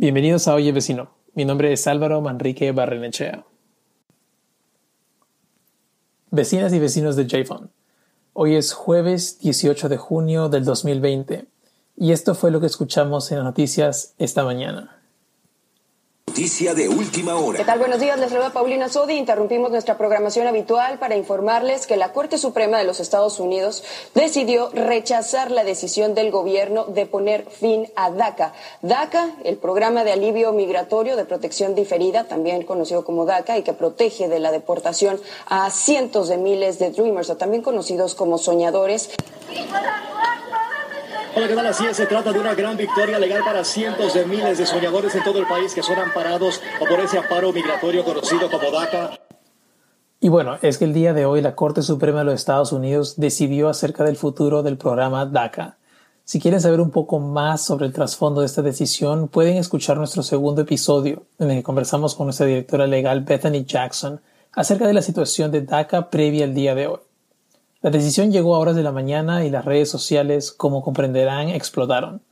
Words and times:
Bienvenidos 0.00 0.46
a 0.46 0.54
Oye 0.54 0.70
Vecino. 0.70 1.10
Mi 1.34 1.44
nombre 1.44 1.72
es 1.72 1.88
Álvaro 1.88 2.20
Manrique 2.20 2.70
Barrenechea. 2.70 3.44
Vecinas 6.30 6.72
y 6.72 6.78
vecinos 6.78 7.16
de 7.16 7.26
JFON. 7.26 7.72
Hoy 8.32 8.54
es 8.54 8.74
jueves 8.74 9.40
18 9.40 9.88
de 9.88 9.96
junio 9.96 10.48
del 10.48 10.64
2020 10.64 11.46
y 11.96 12.12
esto 12.12 12.36
fue 12.36 12.52
lo 12.52 12.60
que 12.60 12.66
escuchamos 12.66 13.32
en 13.32 13.38
las 13.38 13.46
noticias 13.46 14.14
esta 14.18 14.44
mañana. 14.44 14.97
Noticia 16.38 16.72
de 16.72 16.88
última 16.88 17.34
hora. 17.34 17.58
¿Qué 17.58 17.64
tal? 17.64 17.80
Buenos 17.80 17.98
días, 17.98 18.16
les 18.16 18.30
saluda 18.30 18.50
Paulina 18.50 18.88
Sodi. 18.88 19.14
Interrumpimos 19.14 19.72
nuestra 19.72 19.98
programación 19.98 20.46
habitual 20.46 21.00
para 21.00 21.16
informarles 21.16 21.88
que 21.88 21.96
la 21.96 22.12
Corte 22.12 22.38
Suprema 22.38 22.78
de 22.78 22.84
los 22.84 23.00
Estados 23.00 23.40
Unidos 23.40 23.82
decidió 24.14 24.70
rechazar 24.70 25.50
la 25.50 25.64
decisión 25.64 26.14
del 26.14 26.30
gobierno 26.30 26.84
de 26.84 27.06
poner 27.06 27.44
fin 27.50 27.88
a 27.96 28.12
DACA. 28.12 28.52
DACA, 28.82 29.34
el 29.42 29.56
programa 29.56 30.04
de 30.04 30.12
alivio 30.12 30.52
migratorio 30.52 31.16
de 31.16 31.24
protección 31.24 31.74
diferida, 31.74 32.28
también 32.28 32.62
conocido 32.62 33.04
como 33.04 33.24
DACA, 33.24 33.58
y 33.58 33.64
que 33.64 33.72
protege 33.72 34.28
de 34.28 34.38
la 34.38 34.52
deportación 34.52 35.20
a 35.46 35.68
cientos 35.72 36.28
de 36.28 36.36
miles 36.36 36.78
de 36.78 36.90
Dreamers, 36.90 37.30
o 37.30 37.36
también 37.36 37.64
conocidos 37.64 38.14
como 38.14 38.38
soñadores. 38.38 39.10
Hola, 41.38 41.46
¿qué 41.46 41.54
tal? 41.54 41.66
Así 41.68 41.86
es, 41.86 41.96
se 41.96 42.06
trata 42.06 42.32
de 42.32 42.40
una 42.40 42.52
gran 42.56 42.76
victoria 42.76 43.16
legal 43.16 43.44
para 43.44 43.62
cientos 43.62 44.12
de 44.12 44.26
miles 44.26 44.58
de 44.58 44.66
soñadores 44.66 45.14
en 45.14 45.22
todo 45.22 45.38
el 45.38 45.46
país 45.46 45.72
que 45.72 45.84
son 45.84 45.96
amparados 45.96 46.60
por 46.80 46.98
ese 46.98 47.16
amparo 47.16 47.52
migratorio 47.52 48.04
conocido 48.04 48.50
como 48.50 48.72
DACA. 48.72 49.20
Y 50.18 50.30
bueno, 50.30 50.58
es 50.62 50.78
que 50.78 50.84
el 50.84 50.92
día 50.92 51.14
de 51.14 51.26
hoy 51.26 51.40
la 51.40 51.54
Corte 51.54 51.82
Suprema 51.82 52.18
de 52.18 52.24
los 52.24 52.34
Estados 52.34 52.72
Unidos 52.72 53.14
decidió 53.18 53.68
acerca 53.68 54.02
del 54.02 54.16
futuro 54.16 54.64
del 54.64 54.78
programa 54.78 55.26
DACA. 55.26 55.78
Si 56.24 56.40
quieren 56.40 56.60
saber 56.60 56.80
un 56.80 56.90
poco 56.90 57.20
más 57.20 57.64
sobre 57.64 57.86
el 57.86 57.92
trasfondo 57.92 58.40
de 58.40 58.46
esta 58.46 58.62
decisión, 58.62 59.28
pueden 59.28 59.58
escuchar 59.58 59.96
nuestro 59.96 60.24
segundo 60.24 60.62
episodio, 60.62 61.22
en 61.38 61.52
el 61.52 61.58
que 61.58 61.62
conversamos 61.62 62.16
con 62.16 62.26
nuestra 62.26 62.46
directora 62.46 62.88
legal 62.88 63.20
Bethany 63.20 63.64
Jackson 63.64 64.20
acerca 64.50 64.88
de 64.88 64.94
la 64.94 65.02
situación 65.02 65.52
de 65.52 65.60
DACA 65.60 66.10
previa 66.10 66.46
al 66.46 66.54
día 66.54 66.74
de 66.74 66.88
hoy. 66.88 67.07
La 67.80 67.90
decisión 67.90 68.32
llegó 68.32 68.56
a 68.56 68.58
horas 68.58 68.74
de 68.74 68.82
la 68.82 68.90
mañana 68.90 69.44
y 69.44 69.50
las 69.50 69.64
redes 69.64 69.88
sociales, 69.88 70.50
como 70.50 70.82
comprenderán, 70.82 71.48
explotaron. 71.48 72.22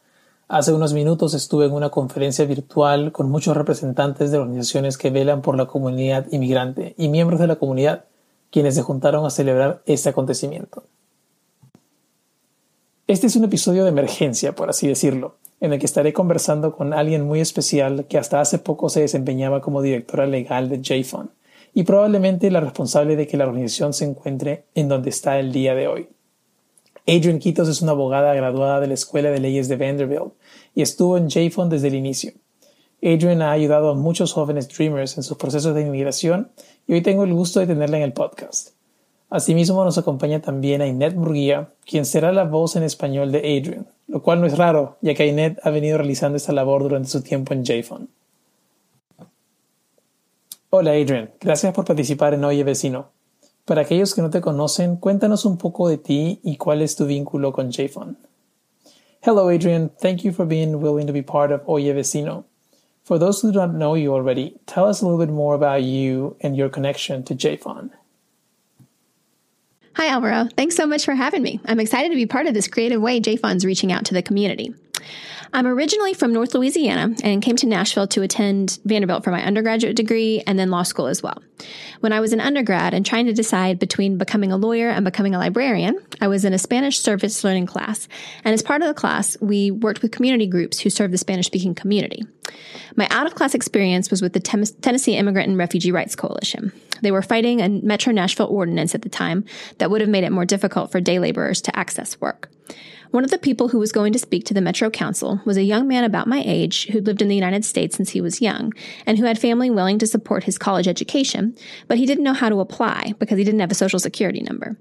Hace 0.48 0.72
unos 0.72 0.92
minutos 0.92 1.34
estuve 1.34 1.66
en 1.66 1.72
una 1.72 1.90
conferencia 1.90 2.44
virtual 2.46 3.12
con 3.12 3.30
muchos 3.30 3.56
representantes 3.56 4.32
de 4.32 4.38
organizaciones 4.38 4.98
que 4.98 5.10
velan 5.10 5.42
por 5.42 5.56
la 5.56 5.66
comunidad 5.66 6.26
inmigrante 6.32 6.96
y 6.98 7.08
miembros 7.08 7.38
de 7.38 7.46
la 7.46 7.56
comunidad, 7.56 8.06
quienes 8.50 8.74
se 8.74 8.82
juntaron 8.82 9.24
a 9.24 9.30
celebrar 9.30 9.82
este 9.86 10.08
acontecimiento. 10.08 10.82
Este 13.06 13.28
es 13.28 13.36
un 13.36 13.44
episodio 13.44 13.84
de 13.84 13.90
emergencia, 13.90 14.52
por 14.52 14.68
así 14.68 14.88
decirlo, 14.88 15.36
en 15.60 15.72
el 15.72 15.78
que 15.78 15.86
estaré 15.86 16.12
conversando 16.12 16.72
con 16.72 16.92
alguien 16.92 17.24
muy 17.24 17.38
especial 17.38 18.06
que 18.08 18.18
hasta 18.18 18.40
hace 18.40 18.58
poco 18.58 18.88
se 18.88 19.00
desempeñaba 19.00 19.60
como 19.60 19.80
directora 19.80 20.26
legal 20.26 20.68
de 20.68 20.82
JFON 20.82 21.30
y 21.76 21.82
probablemente 21.82 22.50
la 22.50 22.60
responsable 22.60 23.16
de 23.16 23.26
que 23.26 23.36
la 23.36 23.46
organización 23.46 23.92
se 23.92 24.06
encuentre 24.06 24.64
en 24.74 24.88
donde 24.88 25.10
está 25.10 25.38
el 25.38 25.52
día 25.52 25.74
de 25.74 25.88
hoy. 25.88 26.08
Adrian 27.06 27.38
Quitos 27.38 27.68
es 27.68 27.82
una 27.82 27.92
abogada 27.92 28.32
graduada 28.32 28.80
de 28.80 28.86
la 28.86 28.94
Escuela 28.94 29.30
de 29.30 29.40
Leyes 29.40 29.68
de 29.68 29.76
Vanderbilt 29.76 30.32
y 30.74 30.80
estuvo 30.80 31.18
en 31.18 31.28
JFON 31.28 31.68
desde 31.68 31.88
el 31.88 31.94
inicio. 31.94 32.32
Adrian 33.02 33.42
ha 33.42 33.52
ayudado 33.52 33.90
a 33.90 33.94
muchos 33.94 34.32
jóvenes 34.32 34.70
Dreamers 34.74 35.18
en 35.18 35.22
sus 35.22 35.36
procesos 35.36 35.74
de 35.74 35.82
inmigración 35.82 36.50
y 36.86 36.94
hoy 36.94 37.02
tengo 37.02 37.24
el 37.24 37.34
gusto 37.34 37.60
de 37.60 37.66
tenerla 37.66 37.98
en 37.98 38.04
el 38.04 38.14
podcast. 38.14 38.70
Asimismo 39.28 39.84
nos 39.84 39.98
acompaña 39.98 40.40
también 40.40 40.80
Ainet 40.80 41.14
Murguía, 41.14 41.74
quien 41.84 42.06
será 42.06 42.32
la 42.32 42.44
voz 42.44 42.76
en 42.76 42.84
español 42.84 43.32
de 43.32 43.40
Adrian, 43.40 43.86
lo 44.08 44.22
cual 44.22 44.40
no 44.40 44.46
es 44.46 44.56
raro, 44.56 44.96
ya 45.02 45.12
que 45.12 45.24
Ainet 45.24 45.58
ha 45.62 45.68
venido 45.68 45.98
realizando 45.98 46.38
esta 46.38 46.52
labor 46.52 46.84
durante 46.84 47.10
su 47.10 47.22
tiempo 47.22 47.52
en 47.52 47.64
JFON. 47.64 48.08
Hola 50.68 50.92
Adrian, 50.92 51.30
gracias 51.40 51.72
por 51.72 51.84
participar 51.84 52.34
en 52.34 52.44
Oye 52.44 52.64
Vecino. 52.64 53.12
Para 53.64 53.82
aquellos 53.82 54.14
que 54.14 54.22
no 54.22 54.30
te 54.30 54.40
conocen, 54.40 54.96
cuéntanos 54.96 55.44
un 55.44 55.58
poco 55.58 55.88
de 55.88 55.96
ti 55.96 56.40
y 56.42 56.56
cuál 56.56 56.82
es 56.82 56.96
tu 56.96 57.06
vínculo 57.06 57.52
con 57.52 57.70
JFON. 57.70 58.18
Hello 59.22 59.48
Adrian, 59.48 59.90
thank 60.00 60.22
you 60.22 60.32
for 60.32 60.44
being 60.44 60.80
willing 60.80 61.06
to 61.06 61.12
be 61.12 61.22
part 61.22 61.52
of 61.52 61.62
Oye 61.68 61.92
Vecino. 61.94 62.44
For 63.04 63.16
those 63.16 63.40
who 63.40 63.52
don't 63.52 63.78
know 63.78 63.94
you 63.94 64.12
already, 64.12 64.56
tell 64.66 64.88
us 64.88 65.00
a 65.00 65.04
little 65.06 65.24
bit 65.24 65.32
more 65.32 65.54
about 65.54 65.84
you 65.84 66.36
and 66.40 66.56
your 66.56 66.68
connection 66.68 67.22
to 67.24 67.34
JFON. 67.36 67.90
Hi, 69.94 70.08
Alvaro. 70.08 70.48
Thanks 70.56 70.74
so 70.74 70.84
much 70.84 71.04
for 71.04 71.14
having 71.14 71.42
me. 71.42 71.60
I'm 71.64 71.78
excited 71.78 72.10
to 72.10 72.16
be 72.16 72.26
part 72.26 72.48
of 72.48 72.54
this 72.54 72.66
creative 72.66 73.00
way 73.00 73.20
JFON's 73.20 73.64
reaching 73.64 73.92
out 73.92 74.04
to 74.06 74.14
the 74.14 74.22
community. 74.22 74.74
I'm 75.52 75.66
originally 75.66 76.12
from 76.12 76.32
North 76.32 76.54
Louisiana 76.54 77.14
and 77.22 77.42
came 77.42 77.56
to 77.56 77.66
Nashville 77.66 78.06
to 78.08 78.22
attend 78.22 78.78
Vanderbilt 78.84 79.24
for 79.24 79.30
my 79.30 79.42
undergraduate 79.42 79.96
degree 79.96 80.42
and 80.46 80.58
then 80.58 80.70
law 80.70 80.82
school 80.82 81.06
as 81.06 81.22
well. 81.22 81.42
When 82.00 82.12
I 82.12 82.20
was 82.20 82.32
an 82.32 82.40
undergrad 82.40 82.92
and 82.92 83.06
trying 83.06 83.26
to 83.26 83.32
decide 83.32 83.78
between 83.78 84.18
becoming 84.18 84.52
a 84.52 84.56
lawyer 84.56 84.88
and 84.88 85.04
becoming 85.04 85.34
a 85.34 85.38
librarian, 85.38 85.98
I 86.20 86.28
was 86.28 86.44
in 86.44 86.52
a 86.52 86.58
Spanish 86.58 86.98
service 86.98 87.42
learning 87.44 87.66
class. 87.66 88.08
And 88.44 88.52
as 88.52 88.62
part 88.62 88.82
of 88.82 88.88
the 88.88 88.94
class, 88.94 89.36
we 89.40 89.70
worked 89.70 90.02
with 90.02 90.12
community 90.12 90.46
groups 90.46 90.80
who 90.80 90.90
serve 90.90 91.10
the 91.10 91.18
Spanish 91.18 91.46
speaking 91.46 91.74
community. 91.74 92.24
My 92.96 93.06
out 93.10 93.26
of 93.26 93.34
class 93.34 93.54
experience 93.54 94.10
was 94.10 94.22
with 94.22 94.32
the 94.32 94.40
Tennessee 94.40 95.16
Immigrant 95.16 95.48
and 95.48 95.58
Refugee 95.58 95.92
Rights 95.92 96.16
Coalition. 96.16 96.72
They 97.02 97.10
were 97.10 97.22
fighting 97.22 97.60
a 97.60 97.68
Metro 97.68 98.12
Nashville 98.12 98.46
ordinance 98.46 98.94
at 98.94 99.02
the 99.02 99.08
time 99.08 99.44
that 99.78 99.90
would 99.90 100.00
have 100.00 100.10
made 100.10 100.24
it 100.24 100.32
more 100.32 100.46
difficult 100.46 100.90
for 100.90 101.00
day 101.00 101.18
laborers 101.18 101.60
to 101.62 101.78
access 101.78 102.20
work. 102.20 102.50
One 103.10 103.24
of 103.24 103.30
the 103.30 103.38
people 103.38 103.68
who 103.68 103.78
was 103.78 103.92
going 103.92 104.12
to 104.12 104.18
speak 104.18 104.44
to 104.46 104.54
the 104.54 104.60
Metro 104.60 104.90
Council 104.90 105.40
was 105.44 105.56
a 105.56 105.62
young 105.62 105.86
man 105.88 106.04
about 106.04 106.26
my 106.26 106.42
age 106.44 106.86
who'd 106.88 107.06
lived 107.06 107.22
in 107.22 107.28
the 107.28 107.34
United 107.34 107.64
States 107.64 107.96
since 107.96 108.10
he 108.10 108.20
was 108.20 108.42
young 108.42 108.72
and 109.06 109.18
who 109.18 109.24
had 109.24 109.38
family 109.38 109.70
willing 109.70 109.98
to 109.98 110.06
support 110.06 110.44
his 110.44 110.58
college 110.58 110.88
education, 110.88 111.56
but 111.88 111.98
he 111.98 112.06
didn't 112.06 112.24
know 112.24 112.34
how 112.34 112.48
to 112.48 112.60
apply 112.60 113.14
because 113.18 113.38
he 113.38 113.44
didn't 113.44 113.60
have 113.60 113.70
a 113.70 113.74
social 113.74 113.98
security 113.98 114.40
number. 114.40 114.76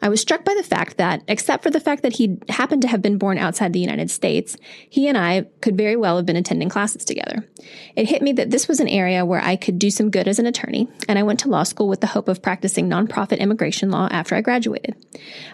I 0.00 0.08
was 0.08 0.20
struck 0.20 0.44
by 0.44 0.54
the 0.54 0.62
fact 0.62 0.96
that, 0.96 1.22
except 1.28 1.62
for 1.62 1.70
the 1.70 1.80
fact 1.80 2.02
that 2.02 2.14
he 2.14 2.38
happened 2.48 2.82
to 2.82 2.88
have 2.88 3.02
been 3.02 3.18
born 3.18 3.38
outside 3.38 3.72
the 3.72 3.80
United 3.80 4.10
States, 4.10 4.56
he 4.88 5.08
and 5.08 5.18
I 5.18 5.46
could 5.60 5.76
very 5.76 5.96
well 5.96 6.16
have 6.16 6.26
been 6.26 6.36
attending 6.36 6.68
classes 6.68 7.04
together. 7.04 7.48
It 7.96 8.08
hit 8.08 8.22
me 8.22 8.32
that 8.34 8.50
this 8.50 8.68
was 8.68 8.80
an 8.80 8.88
area 8.88 9.24
where 9.24 9.42
I 9.42 9.56
could 9.56 9.78
do 9.78 9.90
some 9.90 10.10
good 10.10 10.28
as 10.28 10.38
an 10.38 10.46
attorney, 10.46 10.88
and 11.08 11.18
I 11.18 11.24
went 11.24 11.40
to 11.40 11.48
law 11.48 11.64
school 11.64 11.88
with 11.88 12.00
the 12.00 12.06
hope 12.08 12.28
of 12.28 12.42
practicing 12.42 12.88
nonprofit 12.88 13.38
immigration 13.38 13.90
law 13.90 14.08
after 14.10 14.34
I 14.34 14.40
graduated. 14.40 14.94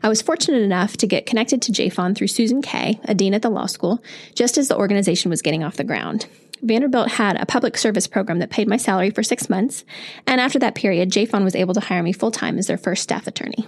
I 0.02 0.08
was 0.08 0.22
fortunate 0.22 0.62
enough 0.62 0.96
to 0.98 1.06
get 1.06 1.26
connected 1.26 1.62
to 1.62 1.72
JFON 1.72 2.16
through 2.16 2.28
Susan 2.28 2.60
Kay, 2.60 3.00
a 3.04 3.14
dean 3.14 3.34
at 3.34 3.42
the 3.42 3.50
law 3.50 3.66
school, 3.66 4.02
just 4.34 4.58
as 4.58 4.68
the 4.68 4.76
organization 4.76 5.30
was 5.30 5.42
getting 5.42 5.64
off 5.64 5.76
the 5.76 5.84
ground. 5.84 6.26
Vanderbilt 6.62 7.12
had 7.12 7.36
a 7.40 7.46
public 7.46 7.76
service 7.76 8.06
program 8.06 8.38
that 8.38 8.50
paid 8.50 8.68
my 8.68 8.76
salary 8.76 9.10
for 9.10 9.22
six 9.22 9.50
months, 9.50 9.84
and 10.26 10.40
after 10.40 10.58
that 10.58 10.74
period, 10.74 11.10
JFON 11.10 11.44
was 11.44 11.54
able 11.54 11.74
to 11.74 11.80
hire 11.80 12.02
me 12.02 12.12
full 12.12 12.30
time 12.30 12.58
as 12.58 12.66
their 12.66 12.78
first 12.78 13.02
staff 13.02 13.26
attorney. 13.26 13.66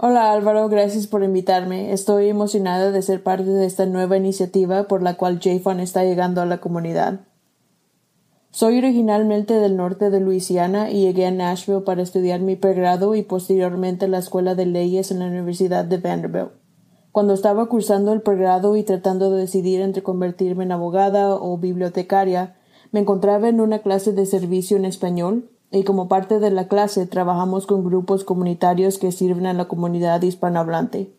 Hola 0.00 0.30
Álvaro, 0.30 0.68
gracias 0.68 1.08
por 1.08 1.24
invitarme. 1.24 1.92
Estoy 1.92 2.28
emocionada 2.28 2.92
de 2.92 3.02
ser 3.02 3.20
parte 3.20 3.46
de 3.46 3.66
esta 3.66 3.84
nueva 3.84 4.16
iniciativa 4.16 4.86
por 4.86 5.02
la 5.02 5.14
cual 5.14 5.40
JFON 5.40 5.80
está 5.80 6.04
llegando 6.04 6.40
a 6.40 6.46
la 6.46 6.58
comunidad. 6.58 7.22
Soy 8.52 8.78
originalmente 8.78 9.54
del 9.54 9.76
norte 9.76 10.10
de 10.10 10.20
Luisiana 10.20 10.88
y 10.88 11.00
llegué 11.00 11.26
a 11.26 11.32
Nashville 11.32 11.80
para 11.80 12.02
estudiar 12.02 12.38
mi 12.38 12.54
pregrado 12.54 13.16
y 13.16 13.22
posteriormente 13.22 14.06
la 14.06 14.18
Escuela 14.18 14.54
de 14.54 14.66
Leyes 14.66 15.10
en 15.10 15.18
la 15.18 15.26
Universidad 15.26 15.84
de 15.84 15.96
Vanderbilt. 15.96 16.52
Cuando 17.10 17.34
estaba 17.34 17.66
cursando 17.66 18.12
el 18.12 18.22
pregrado 18.22 18.76
y 18.76 18.84
tratando 18.84 19.32
de 19.32 19.40
decidir 19.40 19.80
entre 19.80 20.04
convertirme 20.04 20.62
en 20.62 20.70
abogada 20.70 21.34
o 21.34 21.58
bibliotecaria, 21.58 22.54
me 22.92 23.00
encontraba 23.00 23.48
en 23.48 23.60
una 23.60 23.80
clase 23.80 24.12
de 24.12 24.26
servicio 24.26 24.76
en 24.76 24.84
español 24.84 25.50
y 25.70 25.84
como 25.84 26.08
parte 26.08 26.38
de 26.38 26.50
la 26.50 26.68
clase 26.68 27.06
trabajamos 27.06 27.66
con 27.66 27.84
grupos 27.84 28.24
comunitarios 28.24 28.98
que 28.98 29.12
sirven 29.12 29.46
a 29.46 29.52
la 29.52 29.66
comunidad 29.66 30.22
hispanohablante. 30.22 31.12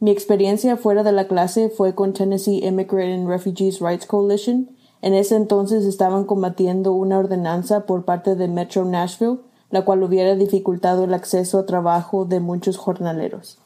Mi 0.00 0.10
experiencia 0.10 0.76
fuera 0.76 1.04
de 1.04 1.12
la 1.12 1.28
clase 1.28 1.70
fue 1.70 1.94
con 1.94 2.12
Tennessee 2.12 2.66
Immigrant 2.66 3.14
and 3.14 3.28
Refugees 3.28 3.78
Rights 3.80 4.06
Coalition. 4.06 4.70
En 5.00 5.14
ese 5.14 5.36
entonces 5.36 5.84
estaban 5.84 6.24
combatiendo 6.24 6.92
una 6.92 7.18
ordenanza 7.18 7.86
por 7.86 8.04
parte 8.04 8.34
de 8.34 8.48
Metro 8.48 8.84
Nashville, 8.84 9.38
la 9.70 9.84
cual 9.84 10.02
hubiera 10.02 10.34
dificultado 10.34 11.04
el 11.04 11.14
acceso 11.14 11.58
a 11.58 11.66
trabajo 11.66 12.24
de 12.24 12.40
muchos 12.40 12.76
jornaleros. 12.76 13.58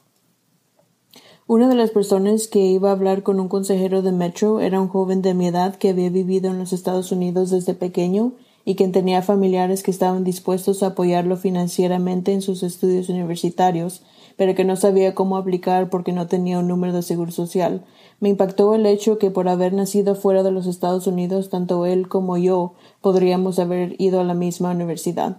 Una 1.47 1.69
de 1.69 1.75
las 1.77 1.91
personas 1.91 2.49
que 2.49 2.59
iba 2.59 2.91
a 2.91 2.93
hablar 2.93 3.23
con 3.23 3.41
un 3.41 3.49
consejero 3.49 4.03
de 4.03 4.13
Metro 4.13 4.61
era 4.61 4.81
un 4.81 4.89
joven 4.89 5.23
de 5.23 5.33
mi 5.33 5.47
edad 5.47 5.77
que 5.77 5.91
había 5.91 6.11
vivido 6.11 6.51
en 6.51 6.59
los 6.59 6.73
Estados 6.73 7.13
Unidos 7.13 7.51
desde 7.51 7.73
pequeño 7.73 8.33
y 8.69 8.75
quien 8.75 8.91
tenía 8.91 9.23
familiares 9.23 9.85
que 9.85 9.93
estaban 9.93 10.25
dispuestos 10.25 10.83
a 10.83 10.89
apoyarlo 10.89 11.37
financieramente 11.37 12.33
en 12.33 12.43
sus 12.43 12.65
estudios 12.65 13.09
universitarios, 13.09 14.03
pero 14.37 14.57
que 14.57 14.65
no 14.65 14.75
sabía 14.75 15.15
cómo 15.15 15.37
aplicar 15.37 15.89
porque 15.89 16.13
no 16.13 16.27
tenía 16.27 16.59
un 16.59 16.67
número 16.67 16.93
de 16.93 17.03
seguro 17.03 17.31
social. 17.31 17.85
Me 18.19 18.29
impactó 18.29 18.75
el 18.75 18.85
hecho 18.85 19.19
que 19.19 19.31
por 19.31 19.49
haber 19.49 19.73
nacido 19.73 20.17
fuera 20.17 20.43
de 20.43 20.51
los 20.51 20.67
Estados 20.67 21.07
Unidos, 21.07 21.49
tanto 21.49 21.87
él 21.87 22.09
como 22.09 22.39
yo 22.39 22.75
podríamos 23.01 23.61
haber 23.61 23.95
ido 23.99 24.21
a 24.21 24.25
la 24.25 24.35
misma 24.35 24.73
universidad. 24.73 25.37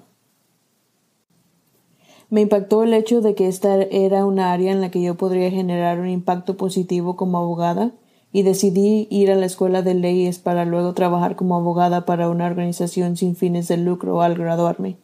Me 2.30 2.40
impactó 2.40 2.84
el 2.84 2.94
hecho 2.94 3.20
de 3.20 3.36
que 3.36 3.50
esta 3.50 3.76
era 3.76 4.26
una 4.26 4.54
área 4.54 4.72
en 4.72 4.80
la 4.80 4.90
que 4.90 5.02
yo 5.02 5.16
podría 5.16 5.52
generar 5.52 6.00
un 6.00 6.08
impacto 6.08 6.56
positivo 6.56 7.18
como 7.18 7.40
abogada 7.40 7.92
y 8.32 8.44
decidí 8.44 9.08
ir 9.10 9.32
a 9.32 9.36
la 9.36 9.46
escuela 9.46 9.82
de 9.82 9.94
leyes 9.94 10.40
para 10.40 10.66
luego 10.66 10.94
trabajar 10.94 11.36
como 11.36 11.56
abogada 11.56 12.06
para 12.06 12.30
una 12.30 12.46
organización 12.46 13.18
sin 13.18 13.36
fines 13.36 13.68
de 13.68 13.78
lucro 13.78 14.22
al 14.22 14.36
graduarme. 14.36 14.98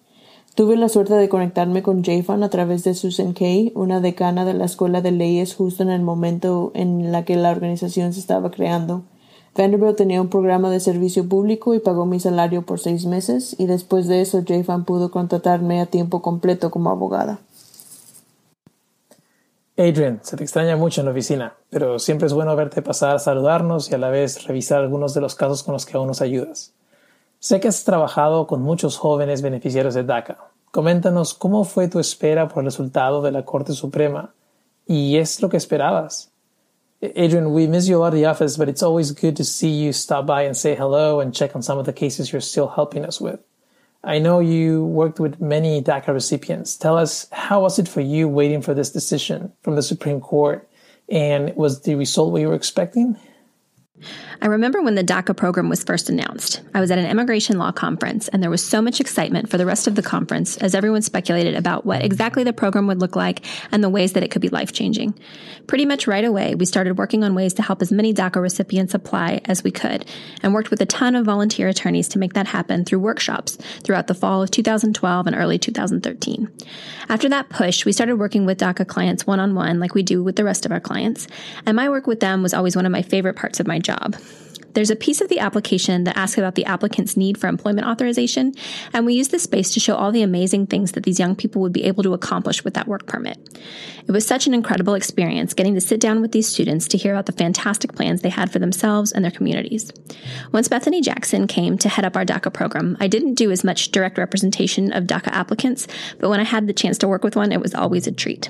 Tuve 0.55 0.77
la 0.77 0.87
suerte 0.87 1.15
de 1.15 1.29
conectarme 1.29 1.81
con 1.81 2.03
Jafan 2.03 2.43
a 2.43 2.49
través 2.49 2.83
de 2.83 2.93
Susan 2.93 3.33
Kay, 3.33 3.71
una 3.73 4.01
decana 4.01 4.45
de 4.45 4.53
la 4.53 4.65
escuela 4.65 5.01
de 5.01 5.11
leyes 5.11 5.55
justo 5.55 5.81
en 5.81 5.89
el 5.89 6.03
momento 6.03 6.71
en 6.75 7.11
la 7.11 7.25
que 7.25 7.35
la 7.35 7.49
organización 7.49 8.13
se 8.13 8.19
estaba 8.19 8.51
creando. 8.51 9.01
Vanderbilt 9.55 9.97
tenía 9.97 10.21
un 10.21 10.29
programa 10.29 10.69
de 10.69 10.79
servicio 10.79 11.27
público 11.27 11.73
y 11.73 11.79
pagó 11.79 12.05
mi 12.05 12.19
salario 12.19 12.63
por 12.63 12.79
seis 12.79 13.05
meses, 13.05 13.55
y 13.57 13.65
después 13.65 14.07
de 14.07 14.21
eso 14.21 14.43
Jafan 14.47 14.85
pudo 14.85 15.09
contratarme 15.09 15.81
a 15.81 15.87
tiempo 15.87 16.21
completo 16.21 16.69
como 16.69 16.91
abogada. 16.91 17.39
Adrian, 19.75 20.19
se 20.21 20.37
te 20.37 20.43
extraña 20.43 20.77
mucho 20.77 21.01
en 21.01 21.05
la 21.05 21.11
oficina, 21.11 21.55
pero 21.71 21.97
siempre 21.97 22.27
es 22.27 22.33
bueno 22.33 22.55
verte 22.55 22.83
pasar 22.83 23.15
a 23.15 23.19
saludarnos 23.19 23.89
y 23.89 23.95
a 23.95 23.97
la 23.97 24.09
vez 24.09 24.45
revisar 24.45 24.81
algunos 24.81 25.15
de 25.15 25.21
los 25.21 25.33
casos 25.33 25.63
con 25.63 25.73
los 25.73 25.87
que 25.87 25.97
aún 25.97 26.07
nos 26.07 26.21
ayudas. 26.21 26.73
Sé 27.39 27.59
que 27.59 27.67
has 27.67 27.83
trabajado 27.83 28.45
con 28.45 28.61
muchos 28.61 28.97
jóvenes 28.97 29.41
beneficiarios 29.41 29.95
de 29.95 30.03
DACA. 30.03 30.37
Coméntanos 30.71 31.33
cómo 31.33 31.63
fue 31.63 31.87
tu 31.87 31.99
espera 31.99 32.47
por 32.47 32.59
el 32.59 32.65
resultado 32.65 33.23
de 33.23 33.31
la 33.31 33.45
Corte 33.45 33.73
Suprema 33.73 34.33
y 34.85 35.17
es 35.17 35.41
lo 35.41 35.49
que 35.49 35.57
esperabas. 35.57 36.31
Adrian, 37.01 37.47
we 37.47 37.67
miss 37.67 37.87
you 37.87 38.05
at 38.05 38.13
the 38.13 38.25
office, 38.25 38.57
but 38.57 38.69
it's 38.69 38.83
always 38.83 39.11
good 39.11 39.35
to 39.35 39.43
see 39.43 39.83
you 39.83 39.91
stop 39.91 40.25
by 40.25 40.43
and 40.43 40.55
say 40.55 40.75
hello 40.75 41.19
and 41.19 41.33
check 41.33 41.55
on 41.55 41.63
some 41.63 41.79
of 41.79 41.85
the 41.85 41.93
cases 41.93 42.31
you're 42.31 42.41
still 42.41 42.67
helping 42.67 43.03
us 43.03 43.19
with. 43.19 43.39
I 44.03 44.19
know 44.19 44.39
you 44.41 44.85
worked 44.85 45.19
with 45.19 45.39
many 45.39 45.81
DACA 45.81 46.13
recipients. 46.13 46.75
Tell 46.75 46.97
us, 46.97 47.27
how 47.31 47.61
was 47.61 47.79
it 47.79 47.87
for 47.87 48.01
you 48.01 48.27
waiting 48.27 48.61
for 48.61 48.73
this 48.73 48.89
decision 48.89 49.53
from 49.61 49.75
the 49.75 49.81
Supreme 49.81 50.19
Court? 50.19 50.69
And 51.09 51.55
was 51.55 51.81
the 51.83 51.95
result 51.95 52.31
what 52.31 52.41
you 52.41 52.49
were 52.49 52.53
expecting? 52.53 53.17
I 54.41 54.47
remember 54.47 54.81
when 54.81 54.95
the 54.95 55.03
DACA 55.03 55.37
program 55.37 55.69
was 55.69 55.85
first 55.85 56.09
announced. 56.09 56.61
I 56.73 56.81
was 56.81 56.91
at 56.91 56.97
an 56.97 57.09
immigration 57.09 57.57
law 57.57 57.71
conference, 57.71 58.27
and 58.27 58.43
there 58.43 58.49
was 58.49 58.65
so 58.65 58.81
much 58.81 58.99
excitement 58.99 59.49
for 59.49 59.57
the 59.57 59.65
rest 59.65 59.87
of 59.87 59.95
the 59.95 60.01
conference 60.01 60.57
as 60.57 60.75
everyone 60.75 61.01
speculated 61.01 61.55
about 61.55 61.85
what 61.85 62.03
exactly 62.03 62.43
the 62.43 62.51
program 62.51 62.85
would 62.87 62.99
look 62.99 63.15
like 63.15 63.45
and 63.71 63.81
the 63.81 63.89
ways 63.89 64.13
that 64.13 64.23
it 64.23 64.31
could 64.31 64.41
be 64.41 64.49
life 64.49 64.73
changing. 64.73 65.17
Pretty 65.67 65.85
much 65.85 66.07
right 66.07 66.25
away, 66.25 66.55
we 66.55 66.65
started 66.65 66.97
working 66.97 67.23
on 67.23 67.35
ways 67.35 67.53
to 67.53 67.61
help 67.61 67.81
as 67.81 67.91
many 67.91 68.13
DACA 68.13 68.41
recipients 68.41 68.93
apply 68.93 69.39
as 69.45 69.63
we 69.63 69.71
could, 69.71 70.05
and 70.41 70.53
worked 70.53 70.71
with 70.71 70.81
a 70.81 70.85
ton 70.85 71.15
of 71.15 71.25
volunteer 71.25 71.69
attorneys 71.69 72.09
to 72.09 72.19
make 72.19 72.33
that 72.33 72.47
happen 72.47 72.83
through 72.83 72.99
workshops 72.99 73.57
throughout 73.83 74.07
the 74.07 74.13
fall 74.15 74.43
of 74.43 74.51
2012 74.51 75.27
and 75.27 75.35
early 75.37 75.57
2013. 75.57 76.51
After 77.07 77.29
that 77.29 77.49
push, 77.49 77.85
we 77.85 77.93
started 77.93 78.17
working 78.17 78.45
with 78.45 78.59
DACA 78.59 78.85
clients 78.85 79.25
one 79.25 79.39
on 79.39 79.55
one, 79.55 79.79
like 79.79 79.93
we 79.93 80.03
do 80.03 80.21
with 80.21 80.35
the 80.35 80.43
rest 80.43 80.65
of 80.65 80.71
our 80.73 80.81
clients, 80.81 81.27
and 81.65 81.77
my 81.77 81.87
work 81.87 82.07
with 82.07 82.19
them 82.19 82.43
was 82.43 82.53
always 82.53 82.75
one 82.75 82.85
of 82.85 82.91
my 82.91 83.01
favorite 83.01 83.37
parts 83.37 83.61
of 83.61 83.67
my 83.67 83.79
job. 83.79 83.92
There's 84.73 84.89
a 84.89 84.95
piece 84.95 85.21
of 85.21 85.29
the 85.29 85.39
application 85.39 86.03
that 86.05 86.17
asks 86.17 86.37
about 86.37 86.55
the 86.55 86.65
applicant's 86.65 87.15
need 87.15 87.37
for 87.37 87.47
employment 87.47 87.87
authorization, 87.87 88.53
and 88.91 89.05
we 89.05 89.13
use 89.13 89.27
this 89.27 89.43
space 89.43 89.71
to 89.71 89.79
show 89.79 89.95
all 89.95 90.11
the 90.11 90.23
amazing 90.23 90.67
things 90.67 90.93
that 90.93 91.03
these 91.03 91.19
young 91.19 91.35
people 91.35 91.61
would 91.61 91.73
be 91.73 91.83
able 91.83 92.01
to 92.03 92.13
accomplish 92.13 92.63
with 92.63 92.73
that 92.73 92.87
work 92.87 93.05
permit. 93.05 93.37
It 94.07 94.11
was 94.11 94.25
such 94.25 94.47
an 94.47 94.53
incredible 94.53 94.95
experience 94.95 95.53
getting 95.53 95.75
to 95.75 95.81
sit 95.81 95.99
down 95.99 96.21
with 96.21 96.31
these 96.31 96.47
students 96.47 96.87
to 96.87 96.97
hear 96.97 97.13
about 97.13 97.27
the 97.27 97.33
fantastic 97.33 97.93
plans 97.93 98.21
they 98.21 98.29
had 98.29 98.51
for 98.51 98.59
themselves 98.59 99.11
and 99.11 99.23
their 99.23 99.31
communities. 99.31 99.91
Once 100.51 100.67
Bethany 100.67 101.01
Jackson 101.01 101.45
came 101.45 101.77
to 101.77 101.89
head 101.89 102.05
up 102.05 102.17
our 102.17 102.25
DACA 102.25 102.51
program, 102.51 102.97
I 102.99 103.07
didn't 103.07 103.35
do 103.35 103.51
as 103.51 103.63
much 103.63 103.91
direct 103.91 104.17
representation 104.17 104.91
of 104.91 105.03
DACA 105.03 105.27
applicants, 105.27 105.87
but 106.19 106.29
when 106.29 106.39
I 106.39 106.45
had 106.45 106.65
the 106.65 106.73
chance 106.73 106.97
to 106.99 107.07
work 107.07 107.23
with 107.23 107.35
one, 107.35 107.51
it 107.51 107.61
was 107.61 107.75
always 107.75 108.07
a 108.07 108.11
treat. 108.11 108.49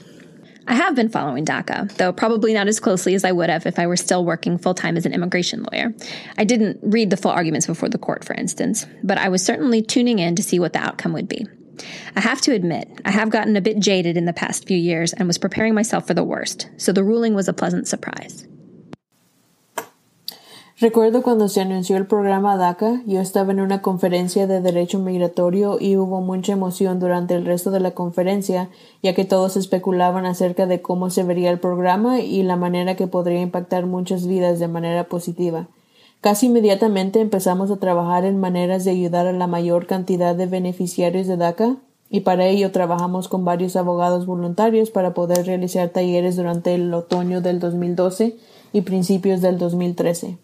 I 0.65 0.75
have 0.75 0.95
been 0.95 1.09
following 1.09 1.45
DACA, 1.45 1.91
though 1.97 2.13
probably 2.13 2.53
not 2.53 2.67
as 2.67 2.79
closely 2.79 3.15
as 3.15 3.25
I 3.25 3.31
would 3.31 3.49
have 3.49 3.65
if 3.65 3.77
I 3.77 3.87
were 3.87 3.97
still 3.97 4.23
working 4.23 4.57
full 4.57 4.73
time 4.73 4.95
as 4.95 5.05
an 5.05 5.13
immigration 5.13 5.65
lawyer. 5.71 5.93
I 6.37 6.45
didn't 6.45 6.79
read 6.81 7.09
the 7.09 7.17
full 7.17 7.31
arguments 7.31 7.67
before 7.67 7.89
the 7.89 7.97
court, 7.97 8.23
for 8.23 8.33
instance, 8.33 8.85
but 9.03 9.17
I 9.17 9.29
was 9.29 9.43
certainly 9.43 9.81
tuning 9.81 10.19
in 10.19 10.35
to 10.35 10.43
see 10.43 10.59
what 10.59 10.73
the 10.73 10.79
outcome 10.79 11.13
would 11.13 11.27
be. 11.27 11.45
I 12.15 12.21
have 12.21 12.39
to 12.41 12.53
admit, 12.53 12.87
I 13.03 13.11
have 13.11 13.29
gotten 13.29 13.55
a 13.55 13.61
bit 13.61 13.79
jaded 13.79 14.15
in 14.15 14.25
the 14.25 14.33
past 14.33 14.67
few 14.67 14.77
years 14.77 15.11
and 15.11 15.27
was 15.27 15.37
preparing 15.37 15.73
myself 15.73 16.07
for 16.07 16.13
the 16.13 16.23
worst, 16.23 16.69
so 16.77 16.93
the 16.93 17.03
ruling 17.03 17.33
was 17.33 17.47
a 17.47 17.53
pleasant 17.53 17.87
surprise. 17.87 18.47
Recuerdo 20.79 21.21
cuando 21.21 21.49
se 21.49 21.61
anunció 21.61 21.97
el 21.97 22.07
programa 22.07 22.57
DACA, 22.57 23.03
yo 23.05 23.21
estaba 23.21 23.51
en 23.51 23.59
una 23.59 23.83
conferencia 23.83 24.47
de 24.47 24.59
derecho 24.59 24.97
migratorio 24.97 25.77
y 25.79 25.97
hubo 25.97 26.19
mucha 26.19 26.53
emoción 26.53 26.99
durante 26.99 27.35
el 27.35 27.45
resto 27.45 27.69
de 27.69 27.79
la 27.79 27.91
conferencia, 27.91 28.69
ya 29.03 29.13
que 29.13 29.23
todos 29.23 29.55
especulaban 29.55 30.25
acerca 30.25 30.65
de 30.65 30.81
cómo 30.81 31.11
se 31.11 31.21
vería 31.23 31.51
el 31.51 31.59
programa 31.59 32.21
y 32.21 32.41
la 32.41 32.55
manera 32.55 32.95
que 32.95 33.05
podría 33.05 33.41
impactar 33.41 33.85
muchas 33.85 34.25
vidas 34.25 34.57
de 34.57 34.67
manera 34.67 35.03
positiva. 35.03 35.67
Casi 36.21 36.47
inmediatamente 36.47 37.21
empezamos 37.21 37.69
a 37.69 37.77
trabajar 37.77 38.25
en 38.25 38.39
maneras 38.39 38.83
de 38.83 38.91
ayudar 38.91 39.27
a 39.27 39.33
la 39.33 39.45
mayor 39.45 39.85
cantidad 39.85 40.35
de 40.35 40.47
beneficiarios 40.47 41.27
de 41.27 41.37
DACA 41.37 41.75
y 42.09 42.21
para 42.21 42.47
ello 42.47 42.71
trabajamos 42.71 43.27
con 43.27 43.45
varios 43.45 43.75
abogados 43.75 44.25
voluntarios 44.25 44.89
para 44.89 45.13
poder 45.13 45.45
realizar 45.45 45.89
talleres 45.89 46.35
durante 46.35 46.73
el 46.73 46.91
otoño 46.95 47.41
del 47.41 47.59
2012 47.59 48.37
y 48.71 48.81
principios 48.81 49.41
del 49.41 49.59
2013. 49.59 50.39